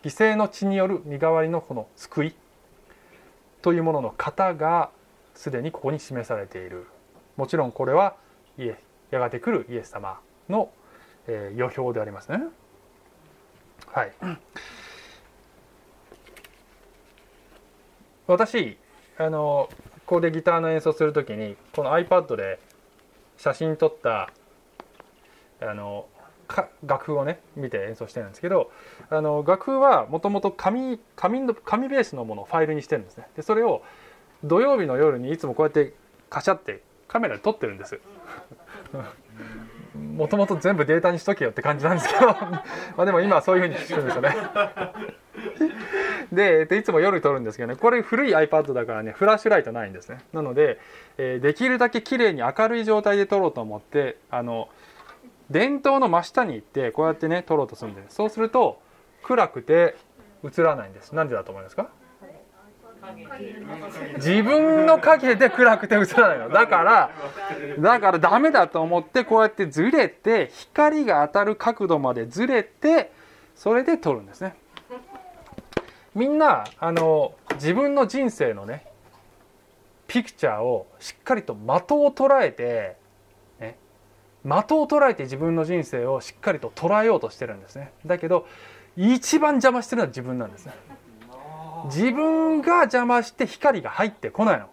[0.03, 2.35] 犠牲の血による身代わりのこの救い
[3.62, 4.90] というものの型が
[5.35, 6.87] すでにここに示されている
[7.37, 8.16] もちろんこれは
[8.59, 8.79] イエ
[9.11, 10.70] やがて来るイエス様の、
[11.27, 12.42] えー、予表でありますね。
[13.87, 14.12] はい、
[18.29, 18.77] 私
[19.17, 19.69] あの
[20.07, 22.61] ここでギターの演奏する時にこの iPad で
[23.37, 24.31] 写真撮った
[25.61, 26.07] あの
[26.85, 28.71] 楽譜をね見て演奏してるんですけど
[29.11, 33.27] あの楽譜はもともと紙紙の紙ベースのものをファイルにしてるんですね。
[33.37, 33.83] でそれを
[34.45, 35.95] 土曜日の夜にいつもこうやって
[36.31, 38.01] カシャってカメラで撮ってるんです。
[39.99, 42.27] もともと全部データにしとけよって感じなんですけど。
[42.33, 42.65] ま
[42.99, 44.37] あでも今はそういうふうにしてるんですよね。
[46.33, 47.77] ででいつも夜撮るんですけどね。
[47.77, 50.19] これ古い iPad だからねフラッシュライトないんですね。
[50.33, 50.79] なので、
[51.17, 54.69] えー、できるだけ綺麗に明るい状態で撮ろうと思ってあの
[55.51, 58.03] 電灯の真下に行ってこうやってね撮ろうとするんで。
[58.09, 58.81] すそうすると
[59.23, 59.97] 暗くて
[60.45, 61.15] 映らないんです。
[61.15, 61.89] なんでだと思いますか？
[64.17, 66.49] 自分の影で暗くて映らないの。
[66.49, 67.11] だから
[67.79, 73.13] だからダメだと思ってこうやってずれて光が当たる角度までずれて
[73.55, 74.55] それで撮るんですね。
[76.15, 78.87] みんなあの自分の人生のね
[80.09, 82.97] ピクチャーをしっかりと的を捉えて、
[83.61, 83.77] ね、
[84.43, 87.93] 的を捉えて自分の人生をしっかりと捉えようとしてるんですね。
[88.07, 88.47] だけど
[88.97, 90.73] 一番邪魔してるのは自分なんですね。
[91.87, 94.69] 自分が邪魔して光が入ってこないの。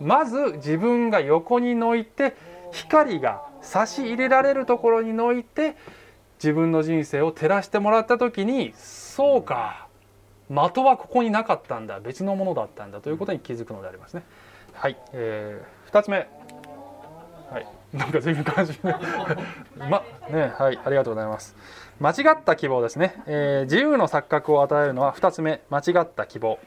[0.00, 2.36] まず自分が横にのいて
[2.72, 5.76] 光が差し入れられるところにのいて
[6.38, 9.88] 自分の人生を照らしてもらった時にそうか
[10.48, 14.22] 的はここになかったんだ別のものだったんだということに気づくのでありますね。
[14.72, 16.28] はい、えー、2つ目。
[17.50, 18.78] はいなんか随分感じ
[19.78, 21.56] まねはいありがとうございます。
[22.00, 26.58] 間違った希望ですね、えー、自由の錯覚を与えるのは2つ目間違った希望、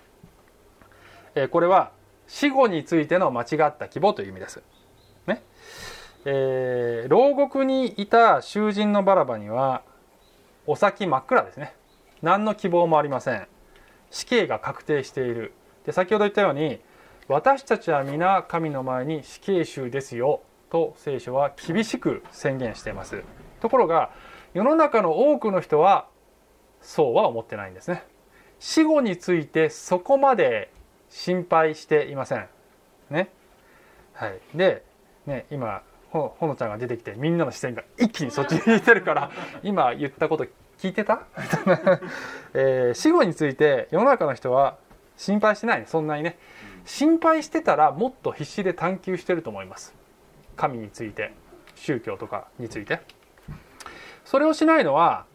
[1.35, 1.91] えー、これは
[2.27, 4.61] 死後についての間違った希望という意味です。
[5.27, 5.41] ね。
[6.25, 9.83] えー、牢獄にいた囚人のバラバには
[10.65, 11.75] お先真っ暗ですね。
[12.21, 13.47] 何の希望もありません。
[14.11, 15.53] 死刑が確定している。
[15.85, 16.79] で先ほど言ったように
[17.27, 23.23] 私たちは皆神の前に死刑囚ですよと聖書は厳しく宣言しています。
[23.61, 24.11] ところが
[24.53, 26.07] 世の中の多くの人は
[26.81, 28.03] そうは思ってないんですね。
[28.59, 30.71] 死後についてそこまで
[31.09, 32.47] 心配していません。
[33.09, 33.29] ね。
[34.13, 34.39] はい。
[34.55, 34.83] で
[35.25, 39.31] ね今ほのちゃんが出てきてみんなの視線が一気にそっちにいてるから
[39.63, 40.45] 今言ったこと
[40.77, 41.23] 聞いてた？
[42.53, 44.77] えー、死後について世の中の人は
[45.15, 46.37] 心配してないそんなにね。
[46.83, 49.95] 心配してたらもっと必死で探求してると思います。
[50.57, 51.31] 神について
[51.75, 52.99] 宗教とかについて
[54.25, 55.25] それをしないのは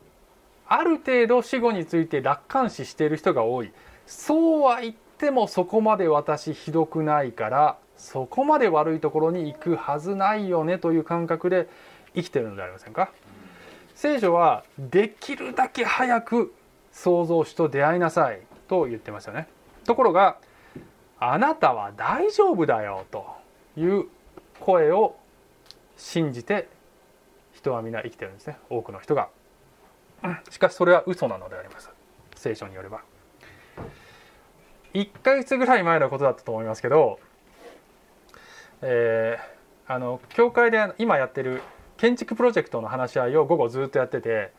[0.66, 3.72] ある程度死後について楽観視している人が多い。
[4.06, 11.68] そうは言ってもそこまで私ひどくないからそこまで悪いところに行くはずないよねという感覚で
[12.14, 13.10] 生きてるのではありませんか？
[13.94, 16.54] 聖書はできるだけ早く
[16.92, 19.48] 創造主と出会いなさいと言ってますよね。
[19.84, 20.36] ところが
[21.18, 23.24] あなたは大丈夫だよと
[23.76, 24.06] いう
[24.60, 25.16] 声を
[25.96, 26.68] 信じて
[27.66, 28.58] 人は皆生きてるんですね。
[28.70, 29.28] 多くの人が。
[30.50, 31.90] しかしそれは嘘なのであります。
[32.36, 33.02] 聖書によれば。
[34.94, 37.18] 1ヶ月ぐらい前のことだったと思いますけど、
[38.82, 41.60] えー、あの教会で今やってる
[41.96, 44.52] 建築プロジェクトの話し合いを午後ずっとやってて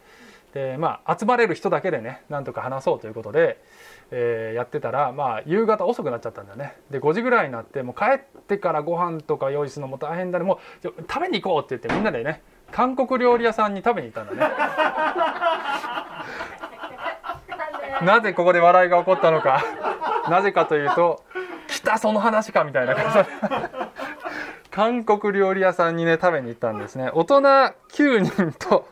[0.53, 3.59] で、まあ、集まれる人だけでねなんとか話そうということで、
[4.11, 6.75] えー、やってたら、まあ、夕方遅くなっちゃったんだよね。
[6.91, 10.45] で5時ぐらいになってもう帰ってからご飯とか用意するのも大変だね。
[10.45, 12.41] もう食べに行こうって言ってみんなでね
[12.71, 14.53] 韓国料理屋さんに食べに行ったんだね。
[18.05, 19.63] なぜここで笑いが起こったのか。
[20.29, 21.23] なぜかというと
[21.67, 23.29] 来たその話かみたいな感じ
[24.69, 27.09] 韓国料理屋さんにね食べに行ったんですね。
[27.13, 28.87] 大人9人と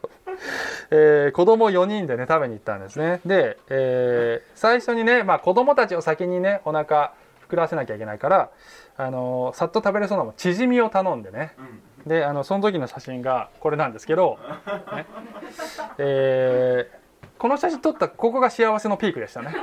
[0.92, 3.22] えー、子供4人でね食べに行ったんですね。
[3.26, 7.14] で、えー、最初にね、まあ、子供たちを先にねお腹
[7.50, 8.50] 膨らせなきゃいけないから、
[8.98, 10.34] あのー、さっと食べれそうなもん。
[10.36, 14.38] チヂミを頼んでね、うん、であのその時の写真がこれなんですけど、
[14.96, 15.06] ね。
[15.98, 19.56] えー、この写真撮ったここが幸せのピークでしたね。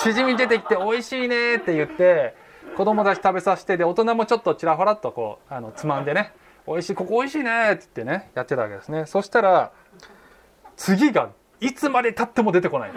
[0.00, 2.34] チヂミ出てきて美味しいねって言って
[2.76, 6.32] 子供たち食べさせてで大人もちょっとちらほらっとこうあのつまんでね。
[6.66, 9.06] 美味しいここ美味しいねって言ってねやってたわけですね。
[9.06, 9.72] そしたら
[10.76, 12.90] 次がいつまでたっても出てこない。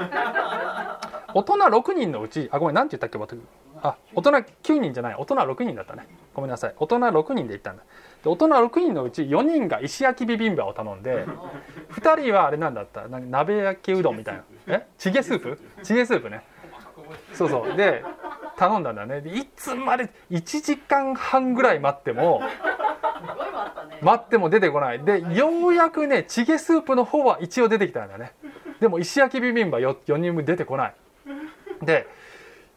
[1.34, 3.36] 大人6人のうちあごめん何て言ったっけ
[3.82, 5.16] あ大人9人じゃない。
[5.16, 6.08] 大人6人だったね。
[6.34, 6.74] ごめんなさい。
[6.78, 7.84] 大人6人で行ったんだ。
[8.30, 11.26] 大人6人のうち4人が石焼きビビンバを頼んで
[11.92, 13.08] 2人はあれなんだった？
[13.08, 14.44] 鍋焼きうどんみたいな。
[14.68, 14.88] え？
[14.98, 15.60] チゲスープ？
[15.84, 16.44] チゲスープね。
[17.34, 17.76] そうそう。
[17.76, 18.04] で
[18.56, 19.22] 頼んだんだね。
[19.26, 22.42] いつまで1時間半ぐらい待っても
[24.02, 25.04] 待っても出てこない。
[25.04, 28.34] でようやくねチゲスープの方は一応出てきたんだね。
[28.80, 30.96] でも石焼きビビンバ 4, 4人分出てこない。
[31.82, 32.08] で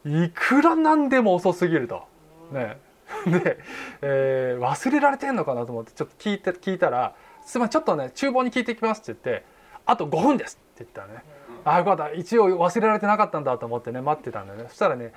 [0.04, 2.04] いくらなんでも遅すぎると。
[2.52, 2.78] ね
[3.26, 3.58] で、
[4.02, 9.44] えー、忘れられてんのかなと思ってちょっと聞いて聞いたら「すいませんちょっとね厨房に聞いてきます」って言って
[9.86, 11.24] 「あと5分です」って言ったらね
[11.64, 12.10] 「ああよかった。
[12.12, 14.66] 一応忘れられてなかったんだ」と思ってね待ってたんだよね。
[14.68, 15.12] そしたらね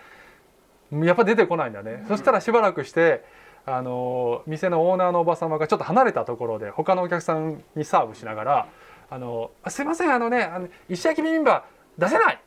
[0.91, 2.05] やっぱ出てこないんだね。
[2.07, 3.23] そしたらしばらくして
[3.65, 8.67] あの店のオーナーのおば様がちょっと離れたところで他のお客さんにサーブしながら
[9.11, 11.65] 「あのすいませんあのねあの石焼きビビンバ
[11.97, 12.41] 出せない。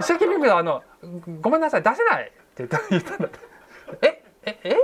[0.00, 0.82] 石焼きビビンバ あの
[1.40, 3.38] ごめんなさい出せない」って言った言ったんだって
[4.46, 4.76] えええ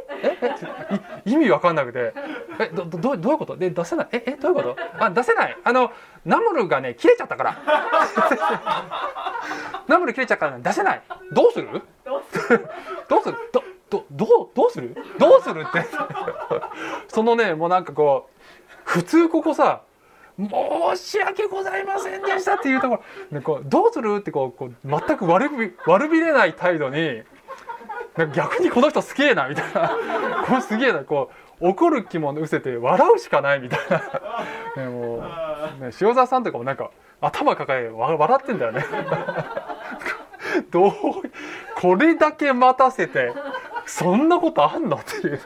[0.43, 0.51] え
[0.91, 2.13] え意味わかんなくて
[2.59, 3.57] 「えどどどういうこと？
[3.57, 4.09] で出せない？
[4.13, 4.77] ええどういうこと？
[4.99, 5.57] あ出せない。
[5.63, 5.93] あの
[6.25, 7.59] ナムルがね切れちゃったから。
[9.89, 11.03] ナムル切れちゃったから出せない。
[11.33, 11.83] どうする？
[12.05, 12.67] どうする？
[13.09, 13.37] どうする？
[13.53, 14.97] どどどうどうする？
[15.19, 15.85] どうするって。
[17.09, 18.33] そのねもうなんかこう
[18.85, 19.83] 普通ここさ
[20.39, 20.49] 申
[20.97, 24.17] し訳ございませんでしたっていうところ、ね、こうどうする？
[24.19, 27.23] ってこうこう全く悪び悪びれない態度に
[28.35, 29.97] 逆にこの人すげえなみたいな。
[30.47, 31.01] これすげえな。
[31.01, 33.99] こう怒る気も失せて笑うしかないみたいな、
[34.85, 35.19] ね、も
[35.81, 36.91] う、ね、塩沢さんとかもなんか
[37.21, 38.85] 頭抱え笑ってんだよね。
[40.71, 40.93] どう
[41.77, 43.33] これだけ待たせて
[43.87, 45.41] そんなことあんのっていう。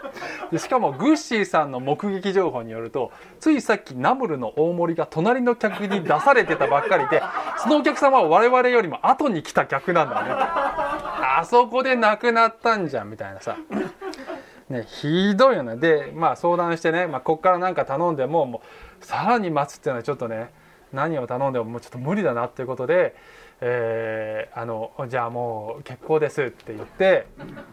[0.50, 7.22] でしかもグッシーさんの目撃情報によるとついさっきナムルの大盛りが隣の客に出されてたばっかりで
[7.58, 11.15] そのお客様は我々よりも後に来た客なんだね。
[11.38, 13.56] あそこで亡くなったんじゃんみたいなさ。
[14.68, 15.76] ね、ひどいよね。
[15.76, 18.62] でまあ相談してね、まあ、こっから何か頼んでもも
[19.00, 20.50] うさらに待つっていうのはちょっとね
[20.92, 23.14] 何を頼んでももうちょっと無理だなっていうことで
[23.60, 27.26] えー、あのじゃあもう結構ですって言って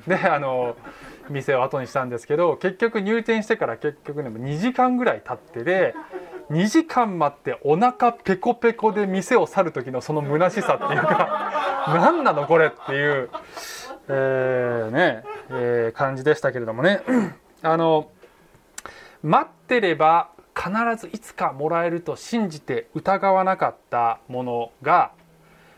[0.08, 0.78] であの
[1.30, 5.94] 店を後にしたんですけど結局入店してから結局ね2時間ぐらい経ってで
[6.50, 11.52] 2時間待ってお腹ペコペコで店を去る時のその虚しさっていうか
[11.96, 13.30] 何なのこれっていう、
[14.08, 17.02] えー、ね、えー、感じでしたけれどもね。
[17.62, 18.10] あの
[19.22, 25.12] 待ってれば必ずいつかもらえると信じて疑わなかったものが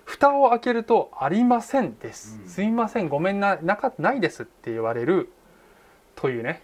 [0.04, 5.32] 蓋を開けると「ありません」です「すいませんごめんななかないです」って言われる
[6.16, 6.62] というね。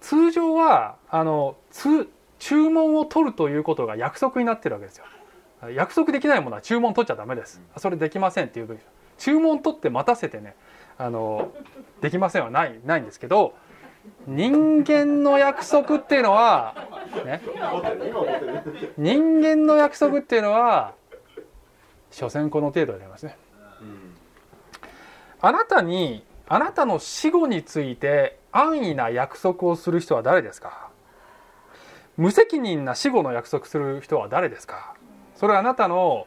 [0.00, 1.56] 通常はあの
[2.40, 5.04] 注文を取るということが約束になってるわけですよ。
[5.76, 7.60] 約束できないものは注文取っちゃダメです。
[7.76, 8.78] それできませんっていう
[9.18, 10.56] 注文取って待たせてね
[10.98, 11.52] あの
[12.00, 13.54] できませんはないないんですけど
[14.26, 16.74] 人間の約束っていうのは、
[17.26, 17.42] ね、
[18.96, 20.94] 人間の約束っていうのは
[22.10, 23.36] 所詮この程度でありますね、
[25.42, 30.89] あなたにあなたの死後について安易な約束をする人は誰ですか？
[32.20, 34.92] 無責任な死後の約束する人は誰ですか？
[35.36, 36.26] それはあなたの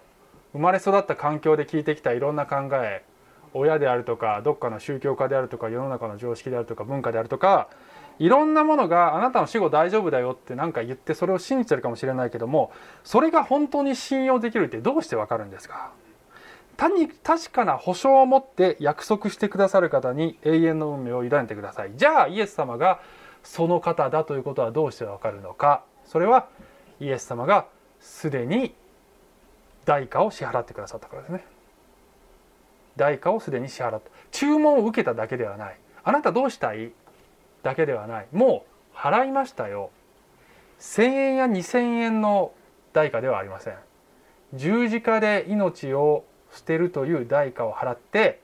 [0.51, 3.05] 生まれ育った環境で聞いてきたいろんな考え
[3.53, 7.69] 親であるとかどっかの宗教家であるとか世の中の常識であるとか文化であるとか
[8.17, 12.71] いろんなものがあなたの死後大丈夫だよって何か言ってそれを信じてるかもしれないけども
[13.03, 15.91] それが本当に信用できるってどうしてわかるんですか？
[16.75, 21.91] 単に確かな保証を持って約束してくださる方に永遠の運命を委ねてください。
[21.95, 22.99] じゃあイエス様が
[23.43, 25.83] その方だということはどうしてわかるのか。
[26.05, 26.47] それは
[26.99, 27.67] イエス様が
[27.99, 28.73] すでに
[29.85, 31.45] 代価を支払ってくださったからですね。
[32.95, 34.09] 代価をすでに支払った。
[34.31, 35.77] 注文を受けただけではない。
[36.03, 36.91] あなたどうしたい？
[37.63, 38.27] だけではない。
[38.31, 39.89] もう払いましたよ。
[40.79, 42.53] 1,000円や2,000円の
[42.91, 43.77] 代価ではありません。
[44.53, 48.39] 十字架で命を捨てるという代価を払って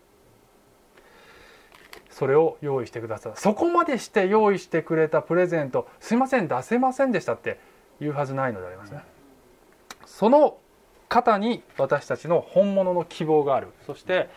[2.20, 3.40] それを用意してくださった。
[3.40, 7.58] そこまでして用意してくれたプレゼントすいません出せませんでしたって
[8.02, 9.04] 言うはずないのでありますね。
[10.06, 10.58] その
[11.08, 13.70] 方に私たちの本物の希望がある。
[13.86, 14.30] そして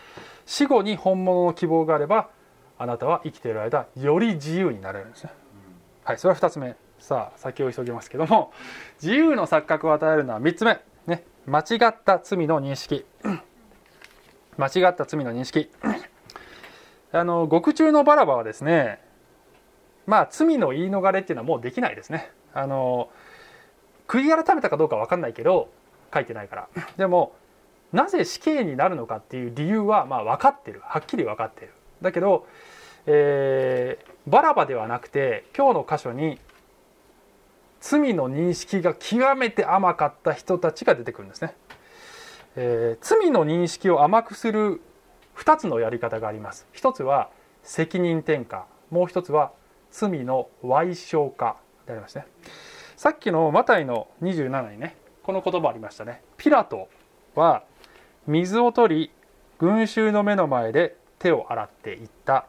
[0.45, 2.29] 死後に本物の希望があれば
[2.77, 5.31] あなたは生きている間より自由になれるんですね。
[6.05, 6.77] はいそれは2つ目。
[6.99, 8.53] さあ先を急ぎますけども
[9.01, 10.79] 自由の錯覚を与えるのは3つ目。
[11.05, 13.05] ね間違った罪の認識。
[14.55, 15.69] 間違った罪の認識
[17.13, 18.99] あの獄中のバラバはですね
[20.07, 22.31] まあ罪の言い逃れっていうのはもうできないですね。
[22.53, 23.09] あの
[24.07, 25.69] 悔い改めたかどうか分かんないけど
[26.13, 26.67] 書いてないから。
[26.97, 27.35] でも
[27.93, 30.81] なぜ死刑になるのかっていう理由はまあ分かってる。
[30.83, 31.73] はっきり分かってる。
[32.01, 32.47] だけど、
[33.05, 36.39] えー、バラバではなくて今日の箇所に
[37.79, 41.53] 罪の認識が極めて甘かった人たちが出てくるんですね、
[42.55, 44.81] えー、罪の認識を甘くする
[45.37, 46.67] 2つのやり方があります。
[46.71, 47.29] 一つは
[47.63, 48.63] 責任転嫁。
[48.89, 49.51] もう一つは
[49.91, 52.25] 罪の賠償化でありますね。
[52.95, 54.95] さっきのマタイの27にね。
[55.23, 56.21] この言葉ありましたね。
[56.37, 56.89] ピラト
[57.35, 57.63] は
[58.27, 59.11] 水を取り
[59.57, 62.45] 群衆の目の前で手を洗っていった。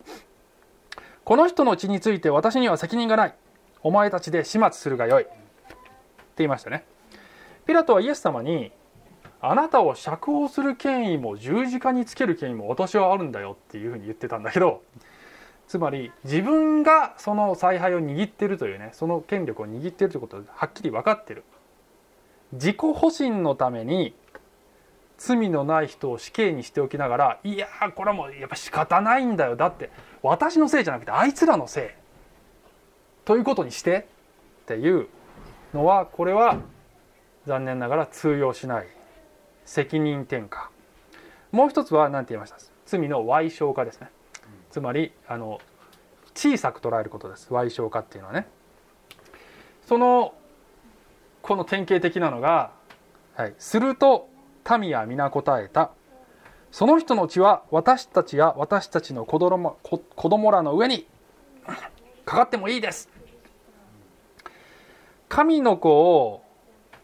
[1.24, 3.34] この人の血について私には責任がない。
[3.82, 5.24] お前たちで始末するがよい。
[5.24, 5.34] って
[6.38, 6.84] 言いましたね。
[7.66, 8.72] ピラトはイエス様に
[9.46, 14.82] あなたを釈放する権威も十字架につける権威も私はあるんだよっていうふうに言ってたんだけど
[15.68, 21.44] つまり自分がその采配を握ってるというねその権力を握ってるということはっきり分かってる。
[22.52, 24.14] 自己保身のために
[25.18, 29.90] 罪のない人を死刑にしておきながらいやこれはもうやっぱ仕方ないんだよだって
[30.22, 31.84] 私のせいじゃなくてあいつらのせい。
[33.24, 34.06] ということにして
[34.62, 35.08] っていう
[35.74, 36.58] のはこれは
[37.46, 38.86] 残念ながら通用しない。
[39.64, 40.70] 責任転嫁。
[41.52, 42.56] もう一つは何て言いました？
[42.86, 44.10] 罪の賠償化ですね。
[44.70, 45.60] つまりあの
[46.34, 47.48] 小さく捉えることです。
[47.50, 48.46] 賠償化っていうのはね。
[49.86, 50.34] その
[51.42, 52.72] この典型的なのが、
[53.36, 54.28] はい、すると
[54.80, 55.90] 民は皆答えた。
[56.72, 59.98] その人の血は私たちや私たちの子供子
[60.28, 61.06] 供らの上に
[62.24, 63.08] かかってもいいです。
[65.28, 66.42] 神の子を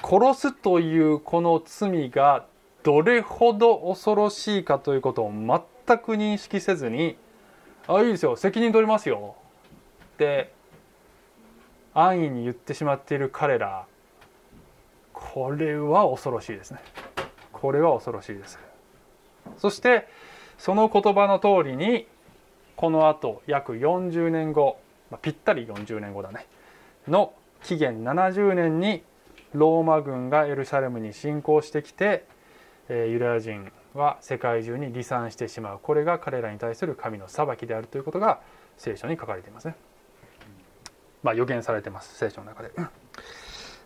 [0.03, 2.47] 殺すというこの罪が
[2.83, 7.17] どれほど恐ろしいかということを全く認識せずに
[7.89, 9.35] 「あいいですよ責任取りますよ」
[10.15, 10.53] って
[11.95, 13.87] 安易に言ってしまっている彼ら。
[15.21, 16.81] これは恐ろしいですね。
[17.53, 18.59] これは恐ろしいです。
[19.59, 20.09] そして
[20.59, 22.07] その言葉の通りに
[22.77, 24.79] このあと約40年後、
[25.11, 26.47] まあ、ぴったり40年後だね。
[27.07, 29.03] の紀元70年に
[29.53, 32.25] ローマ軍がエルサレムに侵攻してきて
[32.95, 38.41] ユダヤ人は世界中に離散してしまうこれが彼らに対する神の裁きであるということが
[38.77, 39.77] 聖書に書かれていますね。
[41.23, 42.71] まあ予言されてます聖書の中で。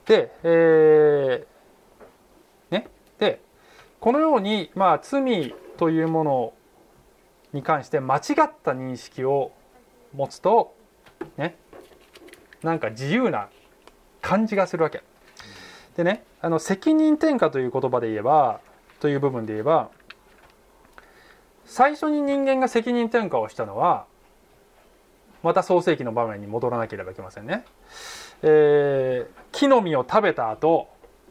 [0.06, 2.88] で、えー、ね、
[3.18, 3.40] で
[4.00, 6.52] このように、まあ、罪というもの
[7.52, 9.52] に関して間違った認識を
[10.14, 10.74] 持つと
[11.36, 11.56] ね
[12.62, 13.48] なんか自由な
[14.20, 15.02] 感じがするわけ。
[15.96, 18.60] でねあの責任転嫁という言葉で言えば
[19.00, 19.90] という部分で言えば
[21.64, 24.06] 最初に人間が責任転嫁をしたのは
[25.42, 27.64] また創世紀の場面に戻らなければいけませんね。
[28.42, 30.88] えー、木の実を食べた後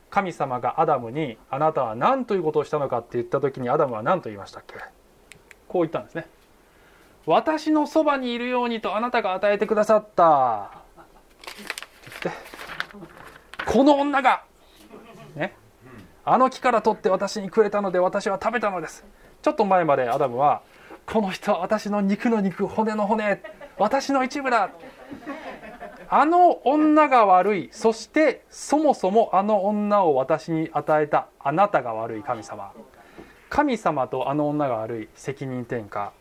[0.09, 4.76] 神様がアダムに「あなたは何ということをしたのか」って言った時にアダムは何と言いましたっけ？
[5.68, 6.28] こう言ったんですね。
[7.26, 10.72] 私のそばにいるようにとあなたが与えてくださった
[12.20, 12.30] って
[13.66, 14.43] この女が
[15.36, 15.55] ね
[16.26, 19.04] あの木から取って私にくれたので私は食べたのです。
[19.42, 20.62] ちょっと前までアダムは
[21.06, 23.42] この人は私の肉の肉骨の骨
[23.78, 24.70] 私の一部だ。
[26.10, 27.70] あの女が悪い。
[27.72, 32.72] そしてそもそもあの女を私に与えたあなたが悪い神様。
[33.50, 35.10] 神様とあの女が悪い。
[35.16, 36.12] 責任転嫁、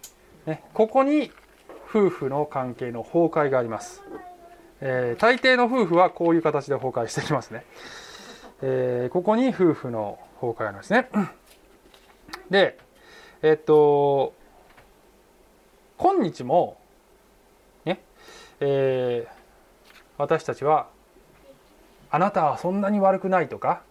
[0.47, 1.31] ね、ここに
[1.89, 4.03] 夫婦の関係の崩壊があります。
[4.81, 7.65] えー、大抵の夫婦はこういう形で崩壊してきますね、
[8.65, 11.09] えー、ここに夫婦の崩壊がありますね。
[12.49, 12.79] で
[13.43, 14.35] えっと
[15.97, 16.79] 今日も
[17.85, 18.01] ね、
[18.61, 19.33] えー、
[20.17, 20.89] 私たちは
[22.11, 23.83] あなたはそんなに悪くないとか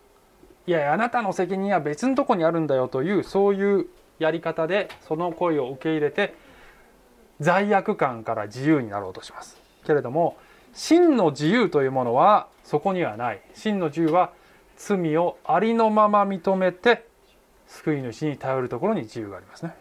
[0.67, 3.87] いやいやあなたの責任は別のとこにあるんだよというそういう
[4.19, 6.33] やり方でその声を受け入れて
[7.39, 9.59] 罪悪感から自由になろうとします。
[9.85, 10.37] けれども
[10.73, 13.41] 真の自由というものはそこにはない。
[13.53, 14.31] 真の自由は
[14.77, 17.05] 罪をありのまま認めて
[17.67, 19.75] 救い主に頼るところに自由がありますね。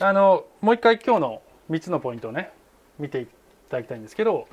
[0.00, 2.50] あのもう一回今日の3つのポイントをね
[2.98, 3.26] 見てい
[3.68, 4.48] ただきたいんですけど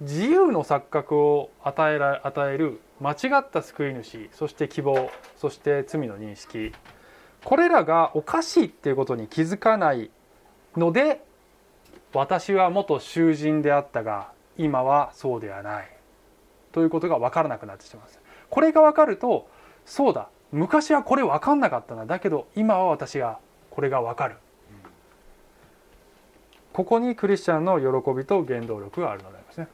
[0.00, 6.72] 自由の錯覚を与えら与える間違った救い主そして希望そして罪の認識
[7.44, 10.10] これらがおかしいっていうことに気づかない
[10.76, 11.22] ので
[12.12, 15.97] 私は元囚人であったが今はそうではない。
[16.72, 18.20] ということが分からなくなってしまいます。
[18.50, 19.48] これが分かると
[19.84, 22.06] そうだ昔はこれ分かんなかったな。
[22.06, 23.38] だけど今は私が
[23.70, 24.36] これが分かる。
[26.72, 29.68] ここにクリスチャンの喜びと原動力があるのでありますね。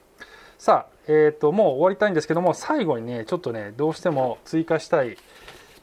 [0.59, 5.19] さあ、えーと、もう終わりたいんですけども最後にねちょっとねどうしても追加したい、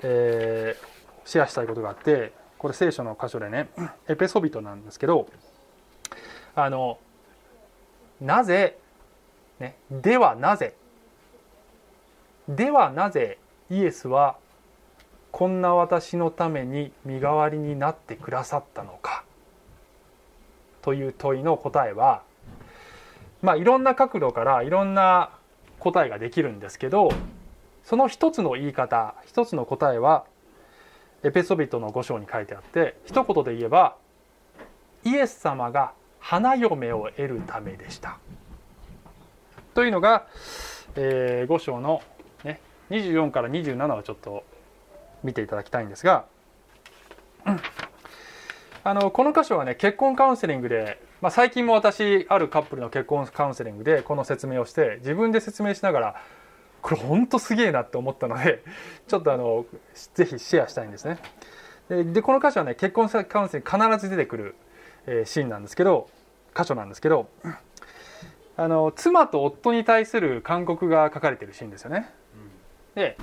[0.01, 3.69] えー、シェアしたいことがあってこれ聖書の箇所でね
[4.07, 5.27] エペソビトなんですけど
[6.55, 6.97] あの
[8.19, 8.79] なぜ、
[9.59, 10.73] ね、ではなぜ
[12.55, 13.37] ではなぜ
[13.69, 14.37] イエスは
[15.31, 19.23] こんな私のために身代わりになってくださったのか？
[20.81, 22.23] という問いの答えは
[23.41, 25.29] まあいろんな角度からいろんな
[25.79, 27.09] 答えができるんですけど
[27.83, 30.25] その一つの言い方一つの答えは
[31.23, 33.95] エペソビトの5章に書いてあって一言で言えば
[35.03, 38.17] イエス様が花嫁を得るためでした。
[39.73, 40.27] というのが、
[40.95, 42.01] えー、5章の、
[42.91, 44.43] 24から27をちょっと
[45.23, 46.25] 見ていただきたいんですが、
[48.83, 56.15] あのこの箇所はね結婚カウンセリングで、まあ、最近も私あるカップルの結婚カウンセリングでこの説明をして自分で説明しながら
[56.81, 58.63] これほんとすげえなって思ったので
[59.07, 59.65] ちょっとあの
[60.15, 61.19] ぜひシェアしたいんですね。
[61.89, 64.55] でこの箇所はね結婚カウンセリング必ず出てくる、
[65.05, 66.09] えー、シーンなんですけど
[66.55, 67.29] 箇所なんですけど
[68.57, 72.09] あの妻と夫に対する勧告が書かれてるシーンですよね。
[72.95, 73.17] で、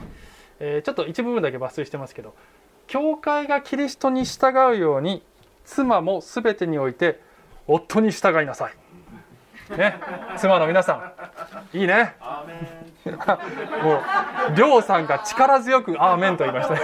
[0.60, 2.34] えー、ちょっと一部分だけ抜粋してますけど
[2.86, 5.22] 教会がキリストに従うように
[5.64, 7.20] 妻も全てにおいて
[7.66, 8.72] 夫に従いなさい。
[9.76, 10.00] ね、
[10.38, 12.14] 妻の皆さん、いいね。
[13.82, 14.00] も
[14.52, 16.80] う、りょうさんが力強くアーメンと言いましたね。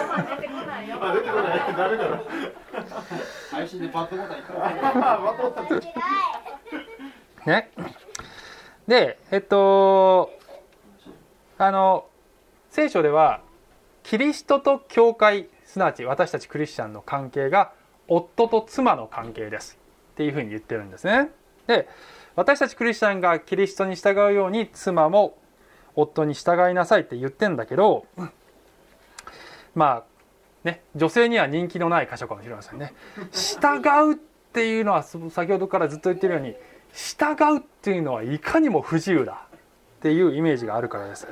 [7.47, 7.71] ね。
[8.87, 10.31] で、えっと、
[11.57, 12.07] あの、
[12.75, 13.41] 聖書では、
[14.03, 17.71] キリストと教会、すなわち私たちクリスチャンの関係が
[18.09, 19.79] 夫と妻の関係です
[20.15, 21.31] っていうふうに言ってるんですね。
[21.69, 21.89] で
[22.35, 25.39] 私たちクリスチャンがキリストに従うように妻も
[25.95, 28.07] 夫に従いなさいって言ってんだけど
[29.77, 30.05] まあ
[30.65, 32.93] ね女性には人気のない箇所かもしれませんね。
[33.31, 34.17] 従うっ
[34.53, 36.57] ていうのは先ほどからずっと言ってるように
[36.93, 39.59] 従うっていうのはいかにも不自由だっ
[40.01, 41.29] ていうイメージがあるからです。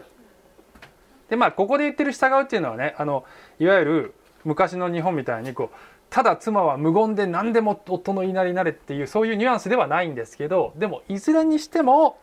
[1.32, 3.24] でまあここで言ってる従うっていうのはねあの
[3.58, 4.14] いわゆる
[4.44, 5.76] 昔の日本みたいにこう
[6.10, 12.18] ただ妻は無言で何でも夫の言いなりになれっていうそういうニュアンスではないんですけどでもいずれにしても、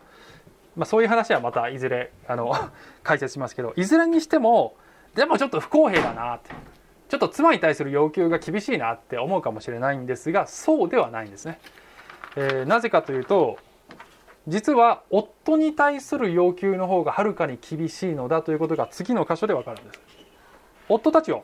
[0.76, 2.54] まあ、そういう話はまたいずれあの
[3.02, 4.76] 解説しますけどいずれにしても
[5.16, 6.52] でもちょっと不公平だなって
[7.10, 11.60] ちょっと妻に対する要求が厳しいなって思うかもしれないんですがそうではないんですね。
[12.36, 13.58] えー、なぜかというと
[14.50, 20.00] 実は夫に対する要求の方がはるかに厳しいのだということが次の箇所でわかるんです。
[20.90, 21.44] 夫たちを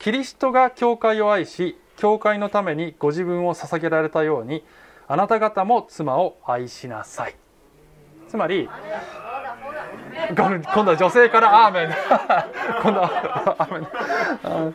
[0.00, 4.64] キリストが教会を愛し教会のためにご自分を捧げられたように
[5.06, 7.36] あなた方も妻を愛しなさい。
[8.28, 8.68] つまり
[10.36, 11.88] 今度は女性からアーメン。
[12.82, 14.74] 今度はアーメン。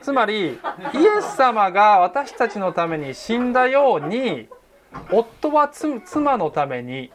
[0.00, 4.48] つまりイエス様が私たちのために死んだように
[5.10, 7.12] 夫は妻のために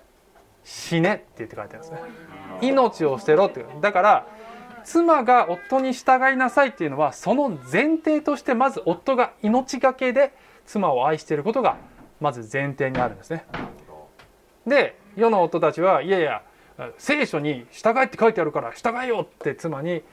[0.63, 1.99] 死ねって言って書いてあるんですね
[2.61, 4.28] 命を捨てろってだから
[4.84, 10.34] 妻が夫に従いなさいっていうのはその前提としてまず夫が命がけで
[10.65, 11.78] 妻を愛していることが
[12.21, 13.45] まず前提にあるんですね。
[14.65, 16.43] で世の夫たちはいやいや
[16.97, 20.03] 聖書に従いって書いてあるから従えよって妻に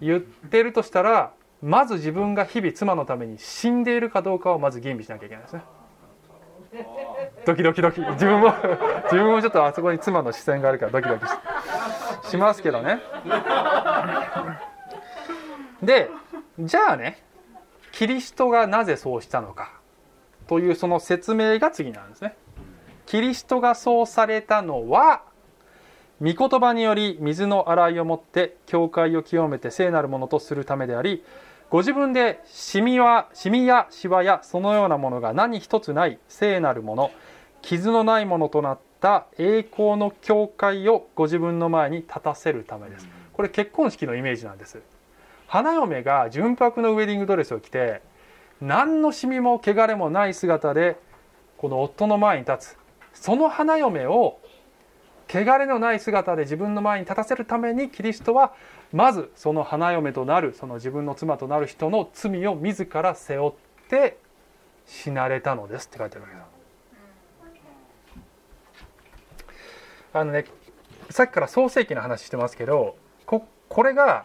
[0.00, 1.32] 言ってるとしたら
[1.62, 5.62] まず自分が日々妻のために死んでいるかどうかをまず吟味しなきゃいけないですね。
[7.46, 8.00] ドキドキドキ。
[8.00, 8.52] 自分も
[9.04, 13.00] 自分もちょっとあそこに妻の視線があるからドキドキしますけどね。
[15.82, 16.10] で
[16.58, 17.22] じゃあね
[17.92, 19.72] キリストがなぜそうしたのか。
[20.46, 22.36] というその説明が次なんですね。
[23.06, 25.22] キリストがそうされたのは
[26.20, 31.24] 御言葉により水の洗いをもって教会を清めて聖なるものとするためであり
[31.70, 37.10] ご自分でシミはシミやシワやそのようなものが何一つない聖なるもの
[37.60, 43.08] 傷のないものとなった栄光の教会をご自分の前に立たせるためです。
[43.34, 44.80] これ結婚式のイメージなんです。
[45.46, 48.00] 花嫁が純白のウェディングドレスを着て
[48.60, 50.96] 何のシミも汚れもない姿で
[51.58, 52.78] この夫の前に立つ。
[53.12, 54.38] その花嫁を
[55.28, 58.54] 汚れのない姿で自分の前に立たせるためにキリストは
[58.92, 63.52] まずその花嫁となるその自分の妻となる人の罪を自ら背負っ
[63.88, 64.18] て
[64.86, 66.46] 死なれたのですって書いてあるわけだ。
[70.14, 70.46] あのね
[71.10, 74.24] さっきから創世記の話してますけどここれが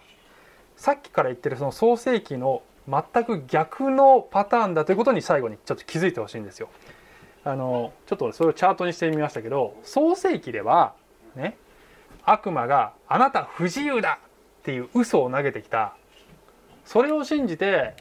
[0.77, 6.69] さっきから言ってるその創世記の全く逆のパターンだということに最後にちょっと気づいてほしいんですよ。
[7.45, 10.93] あのちょっとそれをチャートにしてみましたけど創世記では
[11.35, 11.57] ね
[12.23, 14.19] 悪魔が「あなた不自由だ!」
[14.61, 15.95] っていう嘘を投げてきた。
[16.85, 17.95] それを信じて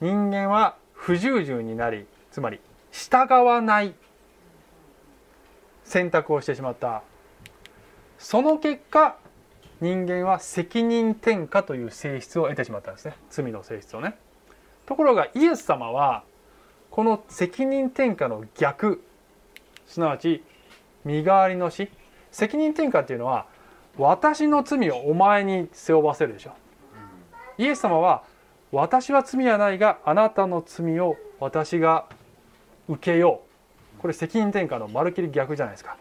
[0.00, 2.60] 人間は不従順になりつまり
[2.92, 3.94] 従わない
[5.84, 7.02] 選択をしてしまった。
[8.18, 9.16] その結果
[9.80, 13.16] 人間は責任転嫁という性質を得てしまったんですね。
[13.30, 14.18] 罪の性質をね。
[14.84, 16.24] ところがイエス様は
[16.90, 19.02] この責任転嫁の逆。
[19.86, 20.42] すなわち
[21.04, 21.88] 身代わりの死。
[22.30, 23.46] 責任転嫁っていうのは
[23.98, 26.52] 私の罪をお前に背負わせるでしょ。
[27.58, 28.22] イエス様は
[28.72, 32.06] 私は罪はないがあなたの罪を私が
[32.88, 33.42] 受けよ
[33.98, 34.00] う。
[34.00, 35.96] これ責任転嫁のまるっきり逆じゃないですか。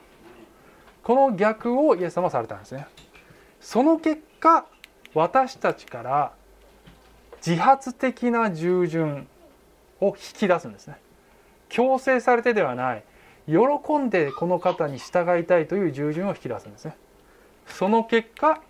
[1.04, 2.88] この逆をイエス様はされたんですね。
[3.60, 4.66] その結果
[5.14, 6.32] 私たちから
[7.46, 9.28] 自発的な従順
[10.02, 10.98] を引き出すんですね。
[11.70, 13.04] 強制されてではない。
[13.48, 16.96] 喜んでこの方に従いたいという従順を引き出すんですね。
[17.66, 18.62] その結果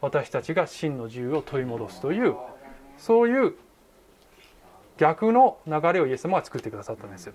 [0.00, 2.36] 私たちが真の自由を取り戻すという
[2.98, 3.54] そういう
[4.98, 7.34] 逆の流れをイエス様は作ってくださったんですよ。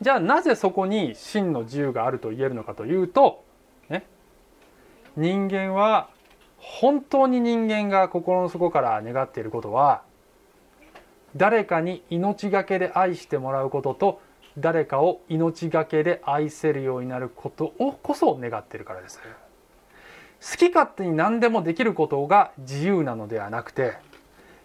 [0.00, 3.44] じゃあなぜそこに真の自由があると言えるのかというと、
[3.88, 4.06] ね、
[5.16, 6.08] 人間は
[6.58, 10.02] 本当に人間が心の底から願っていることは
[11.36, 14.20] 誰かに命がけで愛してもらうことと
[14.56, 19.20] 誰かを命がけで愛せるようになることをこそ願っているからです。
[20.40, 23.94] 好き勝手に何でもできることが自由なのではなくて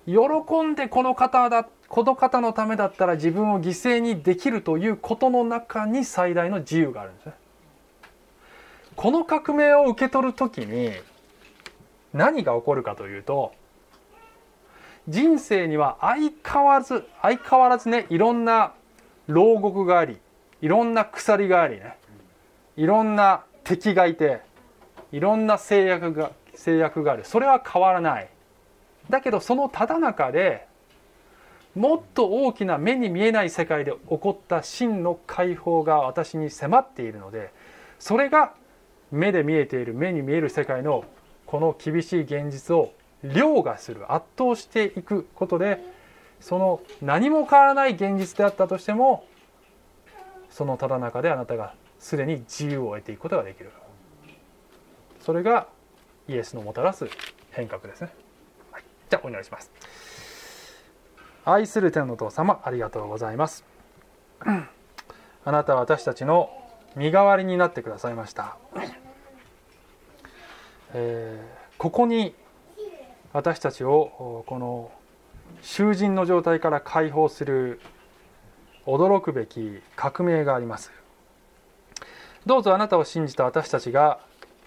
[0.06, 0.18] 喜
[0.64, 7.34] んでこの方だこの方のためだったら自分を犠牲にできるということの中に最大の自由があるんですね。
[8.96, 10.92] この革命を受け取る時に
[12.14, 13.54] 何が起こるかというと
[15.08, 18.74] 人生には相変わらず相変わらずねいろんな
[19.28, 20.18] 牢獄があり
[20.62, 21.98] いろんな鎖がありね。
[22.78, 24.42] いろんな敵がいて
[25.12, 27.26] いろんな制約が制約がある。
[27.26, 28.30] それは変わらない。
[29.10, 30.66] だけどそのただ中で
[31.76, 37.52] もっと大きな目に見えない世界で起こった真の解放が私に迫っているので
[38.00, 38.54] それが
[39.12, 41.04] 目で見えている目に見える世界の
[41.46, 42.92] この厳しい現実を
[43.24, 45.84] 凌駕する圧倒していくことで
[46.40, 49.26] その何も変わらない現実であったとしても
[50.50, 53.72] そのただ中であなたがすでに自由を得ていくことができる。
[55.22, 55.68] それが
[56.28, 57.08] イエスのもたらす
[57.52, 58.14] 変革ですね、
[58.72, 59.72] はい、じゃあお祈りします。
[61.46, 63.64] 愛する天の父様ありがとうございます。
[65.46, 66.50] あなたは私たちの
[66.96, 68.58] 身代わりになってくださいました、
[70.94, 72.36] えー、ここに
[73.34, 74.92] 私たちをこの
[75.64, 77.80] 囚人の状態から解放する
[78.86, 80.92] 驚くべき革命があります
[82.46, 84.20] どうぞあなたを信じた私たちが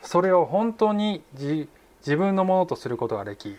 [0.02, 3.56] それを本当に自分のものとすることができ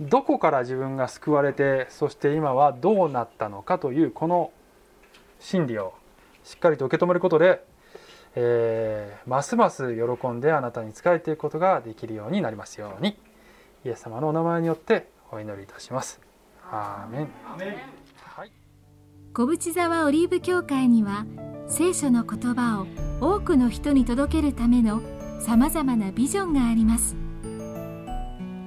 [0.00, 4.52] どこから自分が救われてそして今はどうなったのかというこの
[5.40, 5.94] 真理を
[6.44, 7.64] しっかりと受け止めることで、
[8.34, 13.16] えー、ますます喜んであなたに仕えていくことができるようになりますように。
[13.84, 16.20] イエス様のお名前によってお祈りいたします。
[16.70, 17.28] アーメン。
[19.32, 21.24] 小淵沢オリーブ教会には
[21.68, 22.86] 聖書の言葉を
[23.20, 25.00] 多くの人に届けるための
[25.40, 27.14] さまざまなビジョンがあります。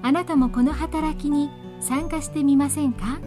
[0.04, 1.50] あなたもこの働きに
[1.82, 3.20] 参加してみませんか？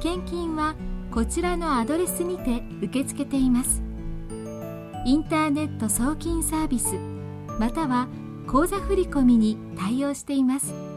[0.00, 0.74] 献金は
[1.10, 3.82] こちらのアドレスにて受け付けています。
[5.06, 6.96] インターネット送金サービス
[7.58, 8.08] または
[8.46, 10.93] 「口座振込に対応しています。